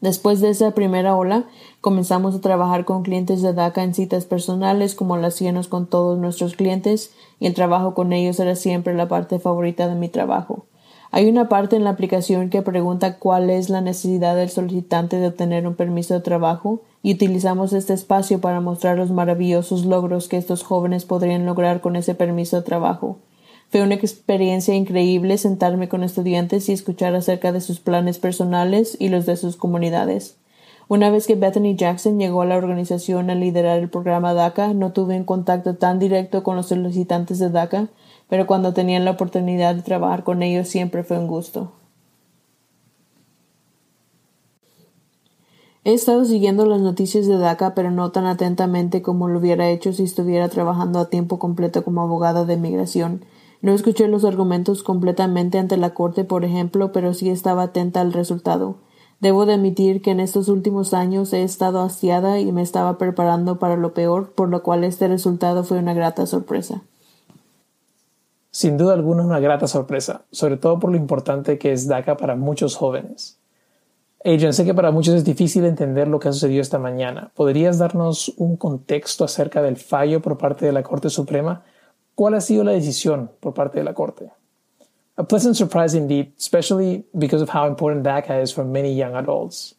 Después 0.00 0.40
de 0.40 0.50
esa 0.50 0.72
primera 0.72 1.16
ola, 1.16 1.44
comenzamos 1.80 2.34
a 2.34 2.40
trabajar 2.40 2.84
con 2.84 3.02
clientes 3.02 3.40
de 3.42 3.54
DACA 3.54 3.82
en 3.82 3.94
citas 3.94 4.26
personales, 4.26 4.94
como 4.94 5.16
lo 5.16 5.26
hacíamos 5.26 5.68
con 5.68 5.86
todos 5.86 6.18
nuestros 6.18 6.54
clientes, 6.54 7.12
y 7.40 7.46
el 7.46 7.54
trabajo 7.54 7.94
con 7.94 8.12
ellos 8.12 8.38
era 8.38 8.56
siempre 8.56 8.94
la 8.94 9.08
parte 9.08 9.38
favorita 9.38 9.88
de 9.88 9.94
mi 9.94 10.08
trabajo. 10.08 10.66
Hay 11.10 11.28
una 11.28 11.48
parte 11.48 11.76
en 11.76 11.84
la 11.84 11.90
aplicación 11.90 12.50
que 12.50 12.62
pregunta 12.62 13.18
cuál 13.18 13.48
es 13.48 13.70
la 13.70 13.80
necesidad 13.80 14.36
del 14.36 14.50
solicitante 14.50 15.18
de 15.18 15.28
obtener 15.28 15.66
un 15.66 15.74
permiso 15.74 16.14
de 16.14 16.20
trabajo 16.20 16.82
y 17.02 17.14
utilizamos 17.14 17.72
este 17.72 17.94
espacio 17.94 18.40
para 18.40 18.60
mostrar 18.60 18.98
los 18.98 19.10
maravillosos 19.10 19.86
logros 19.86 20.28
que 20.28 20.36
estos 20.36 20.62
jóvenes 20.62 21.04
podrían 21.04 21.46
lograr 21.46 21.80
con 21.80 21.96
ese 21.96 22.14
permiso 22.14 22.56
de 22.56 22.62
trabajo. 22.62 23.18
Fue 23.76 23.82
una 23.82 23.96
experiencia 23.96 24.74
increíble 24.74 25.36
sentarme 25.36 25.90
con 25.90 26.02
estudiantes 26.02 26.66
y 26.70 26.72
escuchar 26.72 27.14
acerca 27.14 27.52
de 27.52 27.60
sus 27.60 27.78
planes 27.78 28.18
personales 28.18 28.96
y 28.98 29.10
los 29.10 29.26
de 29.26 29.36
sus 29.36 29.56
comunidades. 29.56 30.38
Una 30.88 31.10
vez 31.10 31.26
que 31.26 31.34
Bethany 31.34 31.76
Jackson 31.76 32.18
llegó 32.18 32.40
a 32.40 32.46
la 32.46 32.56
organización 32.56 33.28
a 33.28 33.34
liderar 33.34 33.78
el 33.78 33.90
programa 33.90 34.32
DACA, 34.32 34.72
no 34.72 34.92
tuve 34.92 35.18
un 35.18 35.24
contacto 35.24 35.74
tan 35.74 35.98
directo 35.98 36.42
con 36.42 36.56
los 36.56 36.68
solicitantes 36.68 37.38
de 37.38 37.50
DACA, 37.50 37.88
pero 38.30 38.46
cuando 38.46 38.72
tenían 38.72 39.04
la 39.04 39.10
oportunidad 39.10 39.74
de 39.74 39.82
trabajar 39.82 40.24
con 40.24 40.42
ellos 40.42 40.68
siempre 40.68 41.04
fue 41.04 41.18
un 41.18 41.26
gusto. 41.26 41.72
He 45.84 45.92
estado 45.92 46.24
siguiendo 46.24 46.64
las 46.64 46.80
noticias 46.80 47.26
de 47.26 47.36
DACA, 47.36 47.74
pero 47.74 47.90
no 47.90 48.10
tan 48.10 48.24
atentamente 48.24 49.02
como 49.02 49.28
lo 49.28 49.38
hubiera 49.38 49.68
hecho 49.68 49.92
si 49.92 50.04
estuviera 50.04 50.48
trabajando 50.48 50.98
a 50.98 51.10
tiempo 51.10 51.38
completo 51.38 51.84
como 51.84 52.00
abogada 52.00 52.46
de 52.46 52.56
migración. 52.56 53.20
No 53.62 53.72
escuché 53.72 54.08
los 54.08 54.24
argumentos 54.24 54.82
completamente 54.82 55.58
ante 55.58 55.76
la 55.76 55.94
corte, 55.94 56.24
por 56.24 56.44
ejemplo, 56.44 56.92
pero 56.92 57.14
sí 57.14 57.30
estaba 57.30 57.64
atenta 57.64 58.00
al 58.00 58.12
resultado. 58.12 58.76
Debo 59.20 59.46
de 59.46 59.54
admitir 59.54 60.02
que 60.02 60.10
en 60.10 60.20
estos 60.20 60.48
últimos 60.48 60.92
años 60.92 61.32
he 61.32 61.42
estado 61.42 61.80
hastiada 61.80 62.38
y 62.38 62.52
me 62.52 62.62
estaba 62.62 62.98
preparando 62.98 63.58
para 63.58 63.76
lo 63.76 63.94
peor, 63.94 64.32
por 64.32 64.50
lo 64.50 64.62
cual 64.62 64.84
este 64.84 65.08
resultado 65.08 65.64
fue 65.64 65.78
una 65.78 65.94
grata 65.94 66.26
sorpresa. 66.26 66.82
Sin 68.50 68.76
duda 68.76 68.94
alguna 68.94 69.24
una 69.24 69.40
grata 69.40 69.66
sorpresa, 69.66 70.22
sobre 70.30 70.56
todo 70.56 70.78
por 70.78 70.90
lo 70.90 70.96
importante 70.96 71.58
que 71.58 71.72
es 71.72 71.88
DACA 71.88 72.16
para 72.16 72.36
muchos 72.36 72.76
jóvenes. 72.76 73.38
Adrian, 74.24 74.52
sé 74.52 74.64
que 74.64 74.74
para 74.74 74.90
muchos 74.90 75.14
es 75.14 75.24
difícil 75.24 75.64
entender 75.64 76.08
lo 76.08 76.18
que 76.18 76.28
ha 76.28 76.32
sucedido 76.32 76.60
esta 76.60 76.78
mañana. 76.78 77.30
¿Podrías 77.34 77.78
darnos 77.78 78.32
un 78.36 78.56
contexto 78.56 79.24
acerca 79.24 79.62
del 79.62 79.76
fallo 79.76 80.20
por 80.20 80.36
parte 80.36 80.66
de 80.66 80.72
la 80.72 80.82
Corte 80.82 81.10
Suprema 81.10 81.64
¿Cuál 82.16 82.34
ha 82.34 82.40
sido 82.40 82.64
la 82.64 82.72
decisión 82.72 83.30
por 83.40 83.52
parte 83.52 83.78
de 83.78 83.84
la 83.84 83.92
Corte? 83.92 84.30
A 85.18 85.24
pleasant 85.24 85.54
surprise 85.54 85.94
indeed, 85.94 86.32
especially 86.38 87.04
because 87.16 87.42
of 87.42 87.50
how 87.50 87.66
important 87.66 88.04
DACA 88.04 88.42
is 88.42 88.52
for 88.52 88.64
many 88.64 88.94
young 88.94 89.14
adults. 89.14 89.74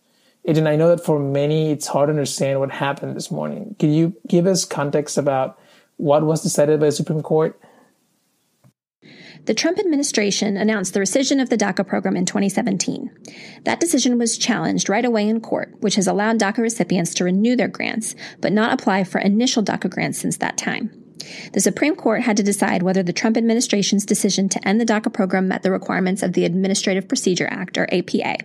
And 0.45 0.67
I 0.67 0.75
know 0.75 0.89
that 0.89 1.03
for 1.03 1.19
many, 1.19 1.71
it's 1.71 1.87
hard 1.87 2.07
to 2.07 2.11
understand 2.11 2.59
what 2.59 2.71
happened 2.71 3.15
this 3.15 3.31
morning. 3.31 3.75
Can 3.79 3.91
you 3.91 4.15
give 4.27 4.45
us 4.45 4.65
context 4.65 5.17
about 5.17 5.59
what 5.97 6.23
was 6.23 6.41
decided 6.41 6.79
by 6.79 6.87
the 6.87 6.91
Supreme 6.91 7.21
Court? 7.21 7.59
The 9.45 9.53
Trump 9.53 9.79
administration 9.79 10.57
announced 10.57 10.93
the 10.93 10.99
rescission 10.99 11.41
of 11.41 11.49
the 11.49 11.57
DACA 11.57 11.87
program 11.87 12.15
in 12.15 12.25
2017. 12.25 13.09
That 13.63 13.79
decision 13.79 14.17
was 14.17 14.37
challenged 14.37 14.89
right 14.89 15.05
away 15.05 15.27
in 15.27 15.41
court, 15.41 15.73
which 15.79 15.95
has 15.95 16.07
allowed 16.07 16.39
DACA 16.39 16.59
recipients 16.59 17.13
to 17.15 17.23
renew 17.23 17.55
their 17.55 17.67
grants, 17.67 18.15
but 18.41 18.53
not 18.53 18.73
apply 18.73 19.05
for 19.05 19.19
initial 19.19 19.63
DACA 19.63 19.89
grants 19.89 20.19
since 20.19 20.37
that 20.37 20.57
time. 20.57 21.06
The 21.53 21.61
Supreme 21.61 21.95
Court 21.95 22.21
had 22.21 22.37
to 22.37 22.43
decide 22.43 22.83
whether 22.83 23.03
the 23.03 23.13
Trump 23.13 23.37
administration's 23.37 24.05
decision 24.05 24.49
to 24.49 24.67
end 24.67 24.79
the 24.79 24.85
DACA 24.85 25.11
program 25.11 25.47
met 25.47 25.63
the 25.63 25.71
requirements 25.71 26.23
of 26.23 26.33
the 26.33 26.45
Administrative 26.45 27.07
Procedure 27.07 27.47
Act, 27.49 27.77
or 27.77 27.87
APA. 27.91 28.37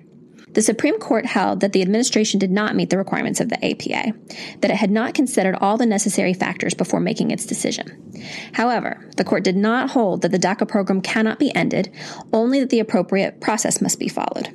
The 0.52 0.62
Supreme 0.62 0.99
Court 0.99 1.25
held 1.25 1.61
that 1.61 1.73
the 1.73 1.81
administration 1.81 2.38
did 2.38 2.50
not 2.50 2.76
meet 2.76 2.91
the 2.91 2.99
requirements 2.99 3.41
of 3.41 3.49
the 3.49 3.64
APA, 3.64 4.12
that 4.61 4.71
it 4.71 4.76
had 4.76 4.91
not 4.91 5.14
considered 5.14 5.55
all 5.55 5.79
the 5.79 5.87
necessary 5.87 6.35
factors 6.35 6.75
before 6.75 7.00
making 7.00 7.31
its 7.31 7.47
decision. 7.47 8.12
However, 8.52 9.09
the 9.17 9.25
court 9.25 9.45
did 9.45 9.57
not 9.57 9.91
hold 9.91 10.21
that 10.23 10.31
the 10.31 10.38
DACA 10.38 10.69
program 10.69 11.00
cannot 11.00 11.38
be 11.38 11.55
ended, 11.55 11.91
only 12.33 12.61
that 12.61 12.71
the 12.71 12.81
appropriate 12.81 13.41
process 13.41 13.81
must 13.81 13.99
be 13.99 14.09
followed. 14.09 14.50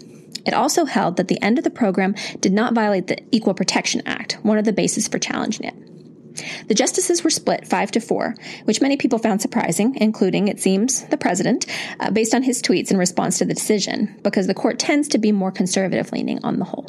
It 0.45 0.53
also 0.53 0.85
held 0.85 1.17
that 1.17 1.27
the 1.27 1.41
end 1.41 1.57
of 1.57 1.63
the 1.63 1.71
program 1.71 2.15
did 2.39 2.53
not 2.53 2.73
violate 2.73 3.07
the 3.07 3.17
Equal 3.31 3.55
Protection 3.55 4.03
Act, 4.05 4.37
one 4.43 4.59
of 4.59 4.65
the 4.65 4.73
bases 4.73 5.07
for 5.07 5.19
challenging 5.19 5.65
it. 5.65 5.75
The 6.67 6.73
justices 6.73 7.23
were 7.23 7.29
split 7.29 7.67
five 7.67 7.91
to 7.91 7.99
four, 7.99 8.35
which 8.65 8.81
many 8.81 8.97
people 8.97 9.19
found 9.19 9.41
surprising, 9.41 9.95
including, 9.95 10.47
it 10.47 10.59
seems, 10.59 11.03
the 11.09 11.17
president, 11.17 11.65
uh, 11.99 12.11
based 12.11 12.33
on 12.33 12.43
his 12.43 12.61
tweets 12.61 12.91
in 12.91 12.97
response 12.97 13.37
to 13.37 13.45
the 13.45 13.53
decision, 13.53 14.15
because 14.23 14.47
the 14.47 14.53
court 14.53 14.79
tends 14.79 15.07
to 15.09 15.17
be 15.17 15.31
more 15.31 15.51
conservative 15.51 16.11
leaning 16.11 16.39
on 16.43 16.59
the 16.59 16.65
whole. 16.65 16.87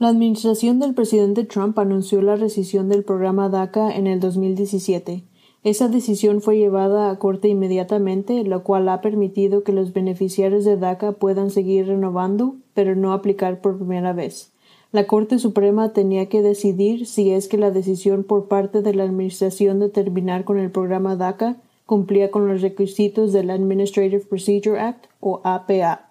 La 0.00 0.10
administración 0.10 0.78
del 0.78 0.94
presidente 0.94 1.42
Trump 1.44 1.76
anunció 1.78 2.22
la 2.22 2.36
rescisión 2.36 2.88
del 2.88 3.02
programa 3.02 3.48
DACA 3.48 3.90
en 3.90 4.06
el 4.06 4.20
2017. 4.20 5.24
Esa 5.64 5.88
decisión 5.88 6.40
fue 6.40 6.56
llevada 6.56 7.10
a 7.10 7.18
corte 7.18 7.48
inmediatamente, 7.48 8.44
lo 8.44 8.62
cual 8.62 8.88
ha 8.88 9.00
permitido 9.00 9.64
que 9.64 9.72
los 9.72 9.92
beneficiarios 9.92 10.64
de 10.64 10.76
DACA 10.76 11.12
puedan 11.12 11.50
seguir 11.50 11.88
renovando, 11.88 12.56
pero 12.74 12.94
no 12.94 13.12
aplicar 13.12 13.60
por 13.60 13.76
primera 13.76 14.12
vez. 14.12 14.52
La 14.90 15.06
Corte 15.06 15.38
Suprema 15.38 15.92
tenía 15.92 16.30
que 16.30 16.40
decidir 16.40 17.04
si 17.04 17.30
es 17.30 17.46
que 17.46 17.58
la 17.58 17.70
decisión 17.70 18.24
por 18.24 18.48
parte 18.48 18.80
de 18.80 18.94
la 18.94 19.04
Administración 19.04 19.80
de 19.80 19.90
terminar 19.90 20.44
con 20.44 20.58
el 20.58 20.70
programa 20.70 21.14
DACA 21.14 21.56
cumplía 21.84 22.30
con 22.30 22.48
los 22.48 22.62
requisitos 22.62 23.34
del 23.34 23.50
Administrative 23.50 24.24
Procedure 24.24 24.80
Act 24.80 25.04
o 25.20 25.42
APA. 25.44 26.10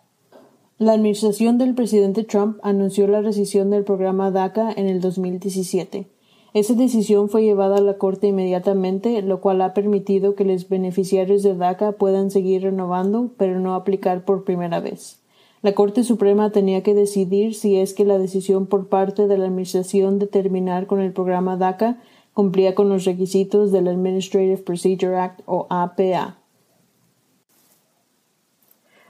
La 0.78 0.94
administración 0.94 1.58
del 1.58 1.74
presidente 1.74 2.24
Trump 2.24 2.60
anunció 2.62 3.08
la 3.08 3.22
rescisión 3.22 3.72
del 3.72 3.84
programa 3.84 4.30
DACA 4.30 4.72
en 4.72 4.86
el 4.86 5.02
2017. 5.02 6.06
Esa 6.54 6.74
decisión 6.76 7.30
fue 7.30 7.42
llevada 7.42 7.78
a 7.78 7.82
la 7.82 7.98
Corte 7.98 8.28
inmediatamente, 8.28 9.24
lo 9.24 9.42
cual 9.42 9.62
ha 9.62 9.74
permitido 9.74 10.36
que 10.36 10.46
los 10.46 10.70
beneficiarios 10.70 11.42
de 11.42 11.56
DACA 11.56 11.94
puedan 11.94 12.30
seguir 12.30 12.62
renovando, 12.62 13.32
pero 13.38 13.60
no 13.60 13.74
aplicar 13.74 14.24
por 14.24 14.44
primera 14.44 14.80
vez. 14.80 15.20
La 15.68 15.76
Corte 15.76 16.06
Suprema 16.06 16.50
tenía 16.52 16.82
que 16.82 16.94
decidir 16.94 17.54
si 17.54 17.78
es 17.78 17.94
que 17.94 18.06
la 18.06 18.18
decisión 18.18 18.68
por 18.68 18.88
parte 18.88 19.28
de 19.28 19.38
la 19.38 19.48
Administración 19.48 20.18
de 20.18 20.26
terminar 20.26 20.88
con 20.88 21.02
el 21.02 21.12
programa 21.12 21.58
DACA 21.58 21.98
cumplía 22.34 22.74
con 22.74 22.88
los 22.88 23.04
requisitos 23.04 23.74
del 23.74 23.90
Administrative 23.90 24.60
Procedure 24.60 25.18
Act 25.18 25.42
o 25.46 25.68
APA. 25.70 26.38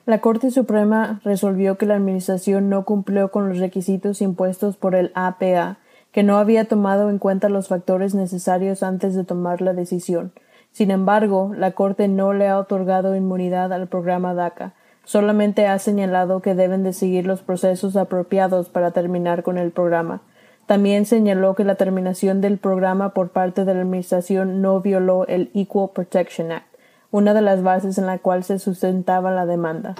La 0.07 0.19
Corte 0.19 0.49
Suprema 0.49 1.21
resolvió 1.23 1.77
que 1.77 1.85
la 1.85 1.93
Administración 1.93 2.69
no 2.69 2.85
cumplió 2.85 3.29
con 3.29 3.49
los 3.49 3.59
requisitos 3.59 4.23
impuestos 4.23 4.77
por 4.77 4.95
el 4.95 5.11
APA, 5.13 5.77
que 6.11 6.23
no 6.23 6.37
había 6.37 6.65
tomado 6.65 7.11
en 7.11 7.19
cuenta 7.19 7.49
los 7.49 7.67
factores 7.67 8.15
necesarios 8.15 8.81
antes 8.81 9.13
de 9.13 9.23
tomar 9.23 9.61
la 9.61 9.73
decisión. 9.73 10.31
Sin 10.71 10.89
embargo, 10.89 11.53
la 11.55 11.73
Corte 11.73 12.07
no 12.07 12.33
le 12.33 12.47
ha 12.47 12.57
otorgado 12.57 13.15
inmunidad 13.15 13.71
al 13.73 13.87
programa 13.87 14.33
DACA, 14.33 14.73
solamente 15.07 15.67
ha 15.67 15.79
señalado 15.79 16.41
que 16.41 16.53
deben 16.53 16.83
de 16.83 16.91
seguir 16.91 17.25
los 17.25 17.41
procesos 17.41 17.95
apropiados 17.95 18.67
para 18.67 18.91
terminar 18.91 19.41
con 19.41 19.57
el 19.57 19.71
programa. 19.71 20.21
También 20.65 21.05
señaló 21.05 21.55
que 21.55 21.63
la 21.63 21.75
terminación 21.75 22.41
del 22.41 22.57
programa 22.57 23.13
por 23.13 23.29
parte 23.29 23.63
de 23.63 23.73
la 23.73 23.81
Administración 23.81 24.61
no 24.61 24.81
violó 24.81 25.25
el 25.27 25.49
Equal 25.53 25.91
Protection 25.95 26.51
Act, 26.51 26.67
una 27.09 27.33
de 27.33 27.41
las 27.41 27.63
bases 27.63 27.97
en 27.97 28.05
la 28.05 28.19
cual 28.19 28.43
se 28.43 28.59
sustentaba 28.59 29.31
la 29.31 29.45
demanda. 29.45 29.95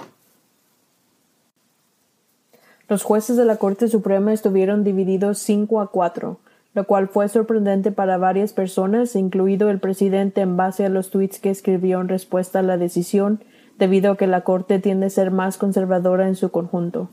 Los 2.86 3.02
jueces 3.02 3.38
de 3.38 3.46
la 3.46 3.56
Corte 3.56 3.88
Suprema 3.88 4.34
estuvieron 4.34 4.84
divididos 4.84 5.38
cinco 5.38 5.80
a 5.80 5.90
cuatro, 5.90 6.36
lo 6.74 6.84
cual 6.84 7.08
fue 7.08 7.30
sorprendente 7.30 7.92
para 7.92 8.18
varias 8.18 8.52
personas, 8.52 9.16
incluido 9.16 9.70
el 9.70 9.78
presidente 9.78 10.42
en 10.42 10.58
base 10.58 10.84
a 10.84 10.90
los 10.90 11.08
tweets 11.08 11.40
que 11.40 11.48
escribió 11.48 11.98
en 12.02 12.08
respuesta 12.08 12.58
a 12.58 12.62
la 12.62 12.76
decisión 12.76 13.40
debido 13.78 14.12
a 14.12 14.16
que 14.16 14.26
la 14.26 14.42
Corte 14.42 14.78
tiende 14.78 15.06
a 15.06 15.10
ser 15.10 15.30
más 15.30 15.56
conservadora 15.56 16.26
en 16.26 16.36
su 16.36 16.50
conjunto. 16.50 17.08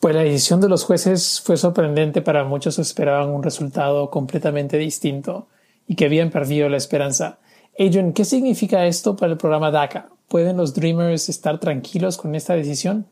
Pues 0.00 0.14
la 0.14 0.22
decisión 0.22 0.60
de 0.60 0.68
los 0.68 0.84
jueces 0.84 1.40
fue 1.40 1.56
sorprendente 1.56 2.22
para 2.22 2.44
muchos 2.44 2.76
que 2.76 2.82
esperaban 2.82 3.30
un 3.30 3.42
resultado 3.42 4.10
completamente 4.10 4.76
distinto 4.76 5.46
y 5.86 5.94
que 5.94 6.06
habían 6.06 6.30
perdido 6.30 6.68
la 6.68 6.76
esperanza. 6.76 7.38
Adrian, 7.78 8.12
¿qué 8.12 8.24
significa 8.24 8.86
esto 8.86 9.16
para 9.16 9.32
el 9.32 9.38
programa 9.38 9.70
DACA? 9.70 10.08
¿Pueden 10.28 10.56
los 10.56 10.74
Dreamers 10.74 11.28
estar 11.28 11.58
tranquilos 11.60 12.16
con 12.16 12.34
esta 12.34 12.54
decisión? 12.54 13.06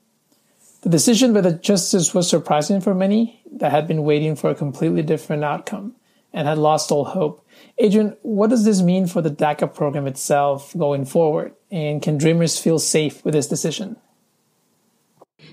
The 0.83 0.89
decision 0.89 1.33
by 1.33 1.43
the 1.43 1.61
justices 1.63 2.15
was 2.15 2.27
surprising 2.27 2.81
for 2.81 2.95
many 2.95 3.43
that 3.59 3.73
had 3.73 3.87
been 3.87 4.01
waiting 4.01 4.35
for 4.35 4.51
a 4.51 4.55
completely 4.55 5.03
different 5.03 5.45
outcome 5.45 5.93
and 6.33 6.49
had 6.49 6.59
lost 6.59 6.91
all 6.91 7.05
hope. 7.05 7.43
Adrian, 7.79 8.17
what 8.23 8.51
does 8.51 8.65
this 8.65 8.83
mean 8.83 9.07
for 9.07 9.23
the 9.23 9.31
DACA 9.31 9.73
program 9.75 10.07
itself 10.07 10.77
going 10.77 11.05
forward? 11.05 11.55
And 11.71 12.03
can 12.03 12.19
Dreamers 12.19 12.59
feel 12.59 12.79
safe 12.79 13.25
with 13.25 13.35
this 13.35 13.47
decision? 13.47 13.97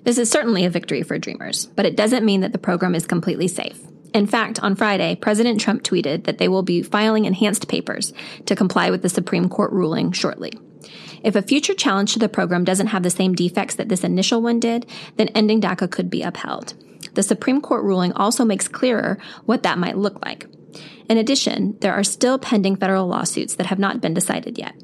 This 0.04 0.18
is 0.18 0.30
certainly 0.30 0.66
a 0.66 0.70
victory 0.70 1.04
for 1.04 1.18
Dreamers, 1.18 1.66
but 1.66 1.86
it 1.86 1.96
doesn't 1.96 2.26
mean 2.26 2.42
that 2.42 2.52
the 2.52 2.58
program 2.58 2.96
is 2.96 3.06
completely 3.06 3.48
safe. 3.48 3.80
In 4.14 4.28
fact, 4.28 4.60
on 4.62 4.76
Friday, 4.76 5.16
President 5.16 5.60
Trump 5.60 5.84
tweeted 5.84 6.24
that 6.24 6.38
they 6.38 6.48
will 6.48 6.64
be 6.64 6.82
filing 6.82 7.26
enhanced 7.26 7.68
papers 7.68 8.14
to 8.46 8.56
comply 8.56 8.90
with 8.90 9.02
the 9.02 9.10
Supreme 9.10 9.50
Court 9.50 9.72
ruling 9.72 10.12
shortly. 10.12 10.54
If 11.24 11.36
a 11.36 11.42
future 11.42 11.74
challenge 11.74 12.14
to 12.14 12.20
the 12.20 12.30
program 12.30 12.64
doesn't 12.64 12.88
have 12.88 13.04
the 13.04 13.10
same 13.10 13.34
defects 13.34 13.76
that 13.76 13.90
this 13.90 14.04
initial 14.04 14.42
one 14.42 14.60
did, 14.60 14.86
then 15.18 15.28
ending 15.30 15.62
DACA 15.62 15.90
could 15.92 16.10
be 16.10 16.22
upheld. 16.22 16.74
The 17.16 17.24
Supreme 17.24 17.62
Court 17.62 17.84
ruling 17.84 18.14
also 18.14 18.46
makes 18.46 18.68
clearer 18.68 19.18
what 19.46 19.64
that 19.64 19.78
might 19.78 19.98
look 19.98 20.24
like. 20.26 20.48
In 21.10 21.18
addition, 21.18 21.78
there 21.80 21.94
are 21.94 22.04
still 22.04 22.38
pending 22.38 22.76
federal 22.76 23.08
lawsuits 23.08 23.56
that 23.56 23.68
have 23.68 23.80
not 23.80 24.02
been 24.02 24.14
decided 24.14 24.58
yet. 24.58 24.76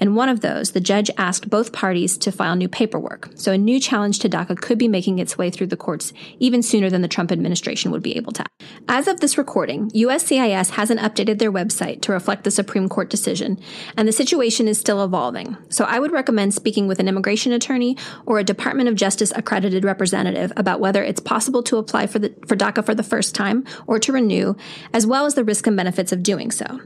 In 0.00 0.14
one 0.14 0.28
of 0.28 0.40
those, 0.40 0.72
the 0.72 0.80
judge 0.80 1.10
asked 1.16 1.50
both 1.50 1.72
parties 1.72 2.16
to 2.18 2.32
file 2.32 2.56
new 2.56 2.68
paperwork, 2.68 3.30
so 3.34 3.52
a 3.52 3.58
new 3.58 3.80
challenge 3.80 4.20
to 4.20 4.28
DACA 4.28 4.60
could 4.60 4.78
be 4.78 4.88
making 4.88 5.18
its 5.18 5.36
way 5.36 5.50
through 5.50 5.66
the 5.68 5.76
courts 5.76 6.12
even 6.38 6.62
sooner 6.62 6.88
than 6.88 7.02
the 7.02 7.08
Trump 7.08 7.32
administration 7.32 7.90
would 7.90 8.02
be 8.02 8.16
able 8.16 8.32
to. 8.32 8.44
As 8.88 9.08
of 9.08 9.20
this 9.20 9.38
recording, 9.38 9.90
USCIS 9.90 10.70
hasn't 10.70 11.00
updated 11.00 11.38
their 11.38 11.52
website 11.52 12.00
to 12.02 12.12
reflect 12.12 12.44
the 12.44 12.50
Supreme 12.50 12.88
Court 12.88 13.10
decision, 13.10 13.58
and 13.96 14.06
the 14.06 14.12
situation 14.12 14.68
is 14.68 14.78
still 14.78 15.04
evolving. 15.04 15.56
So 15.68 15.84
I 15.84 15.98
would 15.98 16.12
recommend 16.12 16.54
speaking 16.54 16.86
with 16.86 17.00
an 17.00 17.08
immigration 17.08 17.52
attorney 17.52 17.96
or 18.26 18.38
a 18.38 18.44
Department 18.44 18.88
of 18.88 18.94
Justice 18.94 19.32
accredited 19.34 19.84
representative 19.84 20.52
about 20.56 20.80
whether 20.80 21.02
it's 21.02 21.20
possible 21.20 21.62
to 21.64 21.76
apply 21.76 22.06
for, 22.06 22.18
the, 22.18 22.34
for 22.46 22.56
DACA 22.56 22.84
for 22.84 22.94
the 22.94 23.02
first 23.02 23.34
time 23.34 23.64
or 23.86 23.98
to 23.98 24.12
renew, 24.12 24.54
as 24.92 25.06
well 25.06 25.26
as 25.26 25.34
the 25.34 25.44
risk 25.44 25.67
and 25.68 25.76
benefits 25.76 26.10
of 26.10 26.22
doing 26.22 26.50
so. 26.50 26.80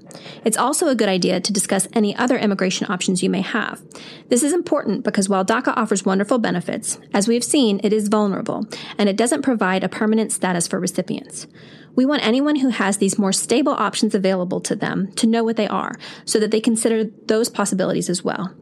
It's 0.44 0.58
also 0.58 0.88
a 0.88 0.94
good 0.94 1.08
idea 1.08 1.40
to 1.40 1.52
discuss 1.52 1.88
any 1.94 2.14
other 2.16 2.36
immigration 2.36 2.90
options 2.90 3.22
you 3.22 3.30
may 3.30 3.40
have. 3.40 3.80
This 4.28 4.42
is 4.42 4.52
important 4.52 5.04
because 5.04 5.28
while 5.28 5.44
DACA 5.44 5.72
offers 5.76 6.04
wonderful 6.04 6.38
benefits, 6.38 6.98
as 7.14 7.28
we've 7.28 7.44
seen, 7.44 7.80
it 7.82 7.92
is 7.92 8.08
vulnerable 8.08 8.66
and 8.98 9.08
it 9.08 9.16
doesn't 9.16 9.42
provide 9.42 9.84
a 9.84 9.88
permanent 9.88 10.32
status 10.32 10.66
for 10.66 10.78
recipients. 10.78 11.46
We 11.94 12.06
want 12.06 12.26
anyone 12.26 12.56
who 12.56 12.68
has 12.68 12.98
these 12.98 13.18
more 13.18 13.32
stable 13.32 13.72
options 13.72 14.14
available 14.14 14.60
to 14.62 14.74
them 14.74 15.12
to 15.12 15.26
know 15.26 15.44
what 15.44 15.56
they 15.56 15.68
are 15.68 15.94
so 16.24 16.38
that 16.40 16.50
they 16.50 16.60
consider 16.60 17.04
those 17.26 17.48
possibilities 17.48 18.08
as 18.08 18.24
well. 18.24 18.54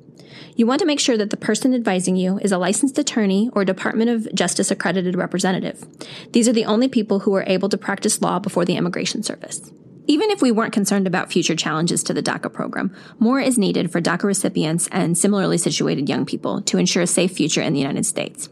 You 0.56 0.66
want 0.66 0.80
to 0.80 0.86
make 0.86 1.00
sure 1.00 1.16
that 1.16 1.30
the 1.30 1.36
person 1.36 1.74
advising 1.74 2.16
you 2.16 2.38
is 2.38 2.52
a 2.52 2.58
licensed 2.58 2.98
attorney 2.98 3.48
or 3.52 3.64
Department 3.64 4.10
of 4.10 4.34
Justice 4.34 4.70
accredited 4.70 5.16
representative. 5.16 5.84
These 6.32 6.48
are 6.48 6.52
the 6.52 6.64
only 6.64 6.88
people 6.88 7.20
who 7.20 7.34
are 7.34 7.44
able 7.46 7.68
to 7.68 7.78
practice 7.78 8.20
law 8.20 8.38
before 8.38 8.64
the 8.64 8.76
Immigration 8.76 9.22
Service. 9.22 9.70
Even 10.10 10.32
if 10.32 10.42
we 10.42 10.50
weren't 10.50 10.72
concerned 10.72 11.06
about 11.06 11.30
future 11.30 11.54
challenges 11.54 12.02
to 12.02 12.12
the 12.12 12.20
DACA 12.20 12.52
program, 12.52 12.92
more 13.20 13.38
is 13.38 13.56
needed 13.56 13.92
for 13.92 14.00
DACA 14.00 14.24
recipients 14.24 14.88
and 14.90 15.16
similarly 15.16 15.56
situated 15.56 16.08
young 16.08 16.26
people 16.26 16.62
to 16.62 16.78
ensure 16.78 17.04
a 17.04 17.06
safe 17.06 17.30
future 17.30 17.62
in 17.62 17.74
the 17.74 17.78
United 17.78 18.04
States. 18.04 18.48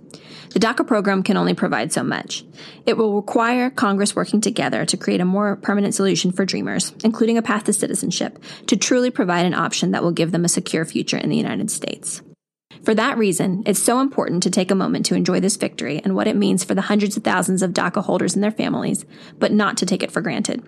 The 0.50 0.60
DACA 0.60 0.86
program 0.86 1.24
can 1.24 1.36
only 1.36 1.54
provide 1.54 1.92
so 1.92 2.04
much. 2.04 2.44
It 2.86 2.96
will 2.96 3.16
require 3.16 3.70
Congress 3.70 4.14
working 4.14 4.40
together 4.40 4.86
to 4.86 4.96
create 4.96 5.20
a 5.20 5.24
more 5.24 5.56
permanent 5.56 5.96
solution 5.96 6.30
for 6.30 6.44
dreamers, 6.44 6.92
including 7.02 7.36
a 7.36 7.42
path 7.42 7.64
to 7.64 7.72
citizenship, 7.72 8.38
to 8.68 8.76
truly 8.76 9.10
provide 9.10 9.44
an 9.44 9.52
option 9.52 9.90
that 9.90 10.04
will 10.04 10.12
give 10.12 10.30
them 10.30 10.44
a 10.44 10.48
secure 10.48 10.84
future 10.84 11.18
in 11.18 11.28
the 11.28 11.36
United 11.36 11.72
States. 11.72 12.22
For 12.82 12.94
that 12.94 13.18
reason, 13.18 13.62
it's 13.66 13.82
so 13.82 14.00
important 14.00 14.42
to 14.42 14.50
take 14.50 14.70
a 14.70 14.74
moment 14.74 15.04
to 15.06 15.14
enjoy 15.14 15.40
this 15.40 15.56
victory 15.56 16.00
and 16.04 16.14
what 16.14 16.26
it 16.26 16.36
means 16.36 16.64
for 16.64 16.74
the 16.74 16.82
hundreds 16.82 17.16
of 17.16 17.24
thousands 17.24 17.62
of 17.62 17.72
DACA 17.72 18.04
holders 18.04 18.34
and 18.34 18.42
their 18.42 18.50
families, 18.50 19.04
but 19.38 19.52
not 19.52 19.76
to 19.78 19.86
take 19.86 20.02
it 20.02 20.10
for 20.10 20.20
granted. 20.20 20.64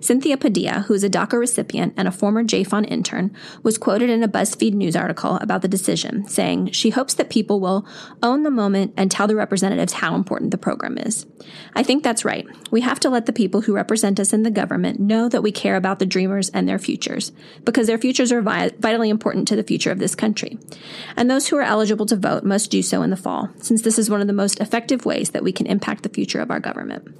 Cynthia 0.00 0.36
Padilla, 0.36 0.84
who 0.86 0.94
is 0.94 1.04
a 1.04 1.10
DACA 1.10 1.38
recipient 1.38 1.94
and 1.96 2.06
a 2.06 2.12
former 2.12 2.44
JFON 2.44 2.90
intern, 2.90 3.34
was 3.62 3.76
quoted 3.76 4.08
in 4.08 4.22
a 4.22 4.28
BuzzFeed 4.28 4.72
news 4.74 4.96
article 4.96 5.36
about 5.36 5.62
the 5.62 5.68
decision, 5.68 6.26
saying 6.28 6.72
she 6.72 6.90
hopes 6.90 7.14
that 7.14 7.30
people 7.30 7.60
will 7.60 7.86
own 8.22 8.44
the 8.44 8.50
moment 8.50 8.94
and 8.96 9.10
tell 9.10 9.26
the 9.26 9.36
representatives 9.36 9.94
how 9.94 10.14
important 10.14 10.50
the 10.50 10.58
program 10.58 10.96
is. 10.96 11.26
I 11.74 11.82
think 11.82 12.02
that's 12.02 12.24
right. 12.24 12.46
We 12.70 12.82
have 12.82 13.00
to 13.00 13.10
let 13.10 13.26
the 13.26 13.32
people 13.32 13.62
who 13.62 13.74
represent 13.74 14.20
us 14.20 14.32
in 14.32 14.42
the 14.42 14.50
government 14.50 15.00
know 15.00 15.28
that 15.28 15.42
we 15.42 15.52
care 15.52 15.76
about 15.76 15.98
the 15.98 16.06
dreamers 16.06 16.50
and 16.50 16.68
their 16.68 16.78
futures, 16.78 17.32
because 17.64 17.86
their 17.86 17.98
futures 17.98 18.32
are 18.32 18.42
vitally 18.42 19.10
important 19.10 19.48
to 19.48 19.56
the 19.56 19.62
future 19.62 19.90
of 19.90 19.98
this 19.98 20.14
country. 20.14 20.58
And 21.16 21.30
those 21.30 21.37
who 21.46 21.56
are 21.56 21.62
eligible 21.62 22.06
to 22.06 22.16
vote 22.16 22.42
must 22.42 22.72
do 22.72 22.82
so 22.82 23.02
in 23.02 23.10
the 23.10 23.16
fall, 23.16 23.50
since 23.62 23.82
this 23.82 23.98
is 23.98 24.10
one 24.10 24.20
of 24.20 24.26
the 24.26 24.32
most 24.32 24.58
effective 24.58 25.06
ways 25.06 25.30
that 25.30 25.44
we 25.44 25.52
can 25.52 25.66
impact 25.66 26.02
the 26.02 26.08
future 26.08 26.40
of 26.40 26.50
our 26.50 26.58
government. 26.58 27.14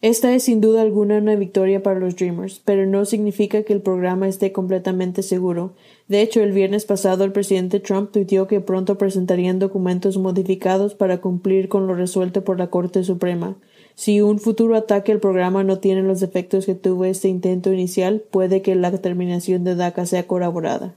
Esta 0.00 0.34
es 0.34 0.44
sin 0.44 0.60
duda 0.60 0.82
alguna 0.82 1.16
una 1.16 1.34
victoria 1.34 1.82
para 1.82 1.98
los 1.98 2.14
Dreamers, 2.14 2.60
pero 2.62 2.84
no 2.84 3.06
significa 3.06 3.62
que 3.62 3.72
el 3.72 3.80
programa 3.80 4.28
esté 4.28 4.52
completamente 4.52 5.22
seguro. 5.22 5.74
De 6.08 6.20
hecho, 6.20 6.42
el 6.42 6.52
viernes 6.52 6.84
pasado 6.84 7.24
el 7.24 7.32
presidente 7.32 7.80
Trump 7.80 8.12
tuiteó 8.12 8.46
que 8.46 8.60
pronto 8.60 8.98
presentarían 8.98 9.58
documentos 9.58 10.18
modificados 10.18 10.94
para 10.94 11.22
cumplir 11.22 11.70
con 11.70 11.86
lo 11.86 11.94
resuelto 11.94 12.44
por 12.44 12.58
la 12.58 12.66
Corte 12.66 13.02
Suprema. 13.02 13.56
Si 13.94 14.20
un 14.20 14.40
futuro 14.40 14.76
ataque 14.76 15.10
al 15.10 15.20
programa 15.20 15.64
no 15.64 15.78
tiene 15.78 16.02
los 16.02 16.20
efectos 16.20 16.66
que 16.66 16.74
tuvo 16.74 17.06
este 17.06 17.28
intento 17.28 17.72
inicial, 17.72 18.22
puede 18.30 18.60
que 18.60 18.74
la 18.74 18.90
terminación 18.98 19.64
de 19.64 19.74
DACA 19.74 20.04
sea 20.04 20.26
corroborada. 20.26 20.96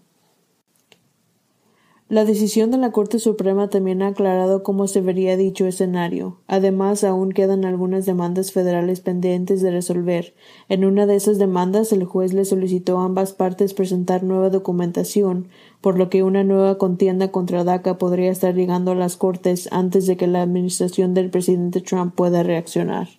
La 2.10 2.24
decisión 2.24 2.72
de 2.72 2.78
la 2.78 2.94
Corte 2.94 3.20
Suprema 3.20 3.70
también 3.70 4.02
ha 4.02 4.08
aclarado 4.08 4.64
cómo 4.64 4.88
se 4.88 5.02
vería 5.02 5.36
dicho 5.36 5.68
escenario. 5.68 6.38
Además, 6.48 7.04
aún 7.04 7.34
quedan 7.34 7.66
algunas 7.66 8.06
demandas 8.06 8.54
federales 8.54 9.02
pendientes 9.02 9.62
de 9.62 9.72
resolver. 9.72 10.34
En 10.70 10.86
una 10.86 11.06
de 11.06 11.16
esas 11.16 11.38
demandas, 11.38 11.92
el 11.92 12.06
juez 12.06 12.34
le 12.34 12.46
solicitó 12.46 12.98
a 13.00 13.04
ambas 13.04 13.34
partes 13.34 13.74
presentar 13.74 14.24
nueva 14.24 14.50
documentación, 14.50 15.50
por 15.82 15.98
lo 15.98 16.10
que 16.10 16.24
una 16.24 16.46
nueva 16.46 16.78
contienda 16.78 17.30
contra 17.30 17.66
DACA 17.66 17.98
podría 17.98 18.32
estar 18.32 18.56
llegando 18.56 18.92
a 18.92 18.96
las 18.96 19.18
Cortes 19.18 19.68
antes 19.74 20.08
de 20.08 20.16
que 20.16 20.28
la 20.28 20.42
administración 20.42 21.14
del 21.14 21.30
presidente 21.30 21.82
Trump 21.82 22.16
pueda 22.16 22.42
reaccionar. 22.42 23.10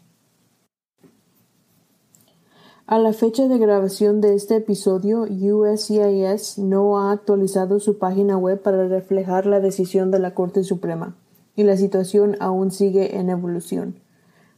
A 2.91 2.99
la 2.99 3.13
fecha 3.13 3.49
de 3.49 3.59
grabación 3.59 4.23
de 4.23 4.35
este 4.35 4.57
episodio, 4.57 5.25
USCIS 5.25 6.57
no 6.57 6.99
ha 6.99 7.13
actualizado 7.13 7.81
su 7.81 7.99
página 7.99 8.39
web 8.39 8.63
para 8.63 8.89
reflejar 8.89 9.45
la 9.45 9.61
decisión 9.61 10.11
de 10.11 10.19
la 10.19 10.33
Corte 10.33 10.65
Suprema, 10.65 11.15
y 11.55 11.65
la 11.65 11.77
situación 11.77 12.37
aún 12.41 12.71
sigue 12.71 13.19
en 13.19 13.29
evolución. 13.29 13.97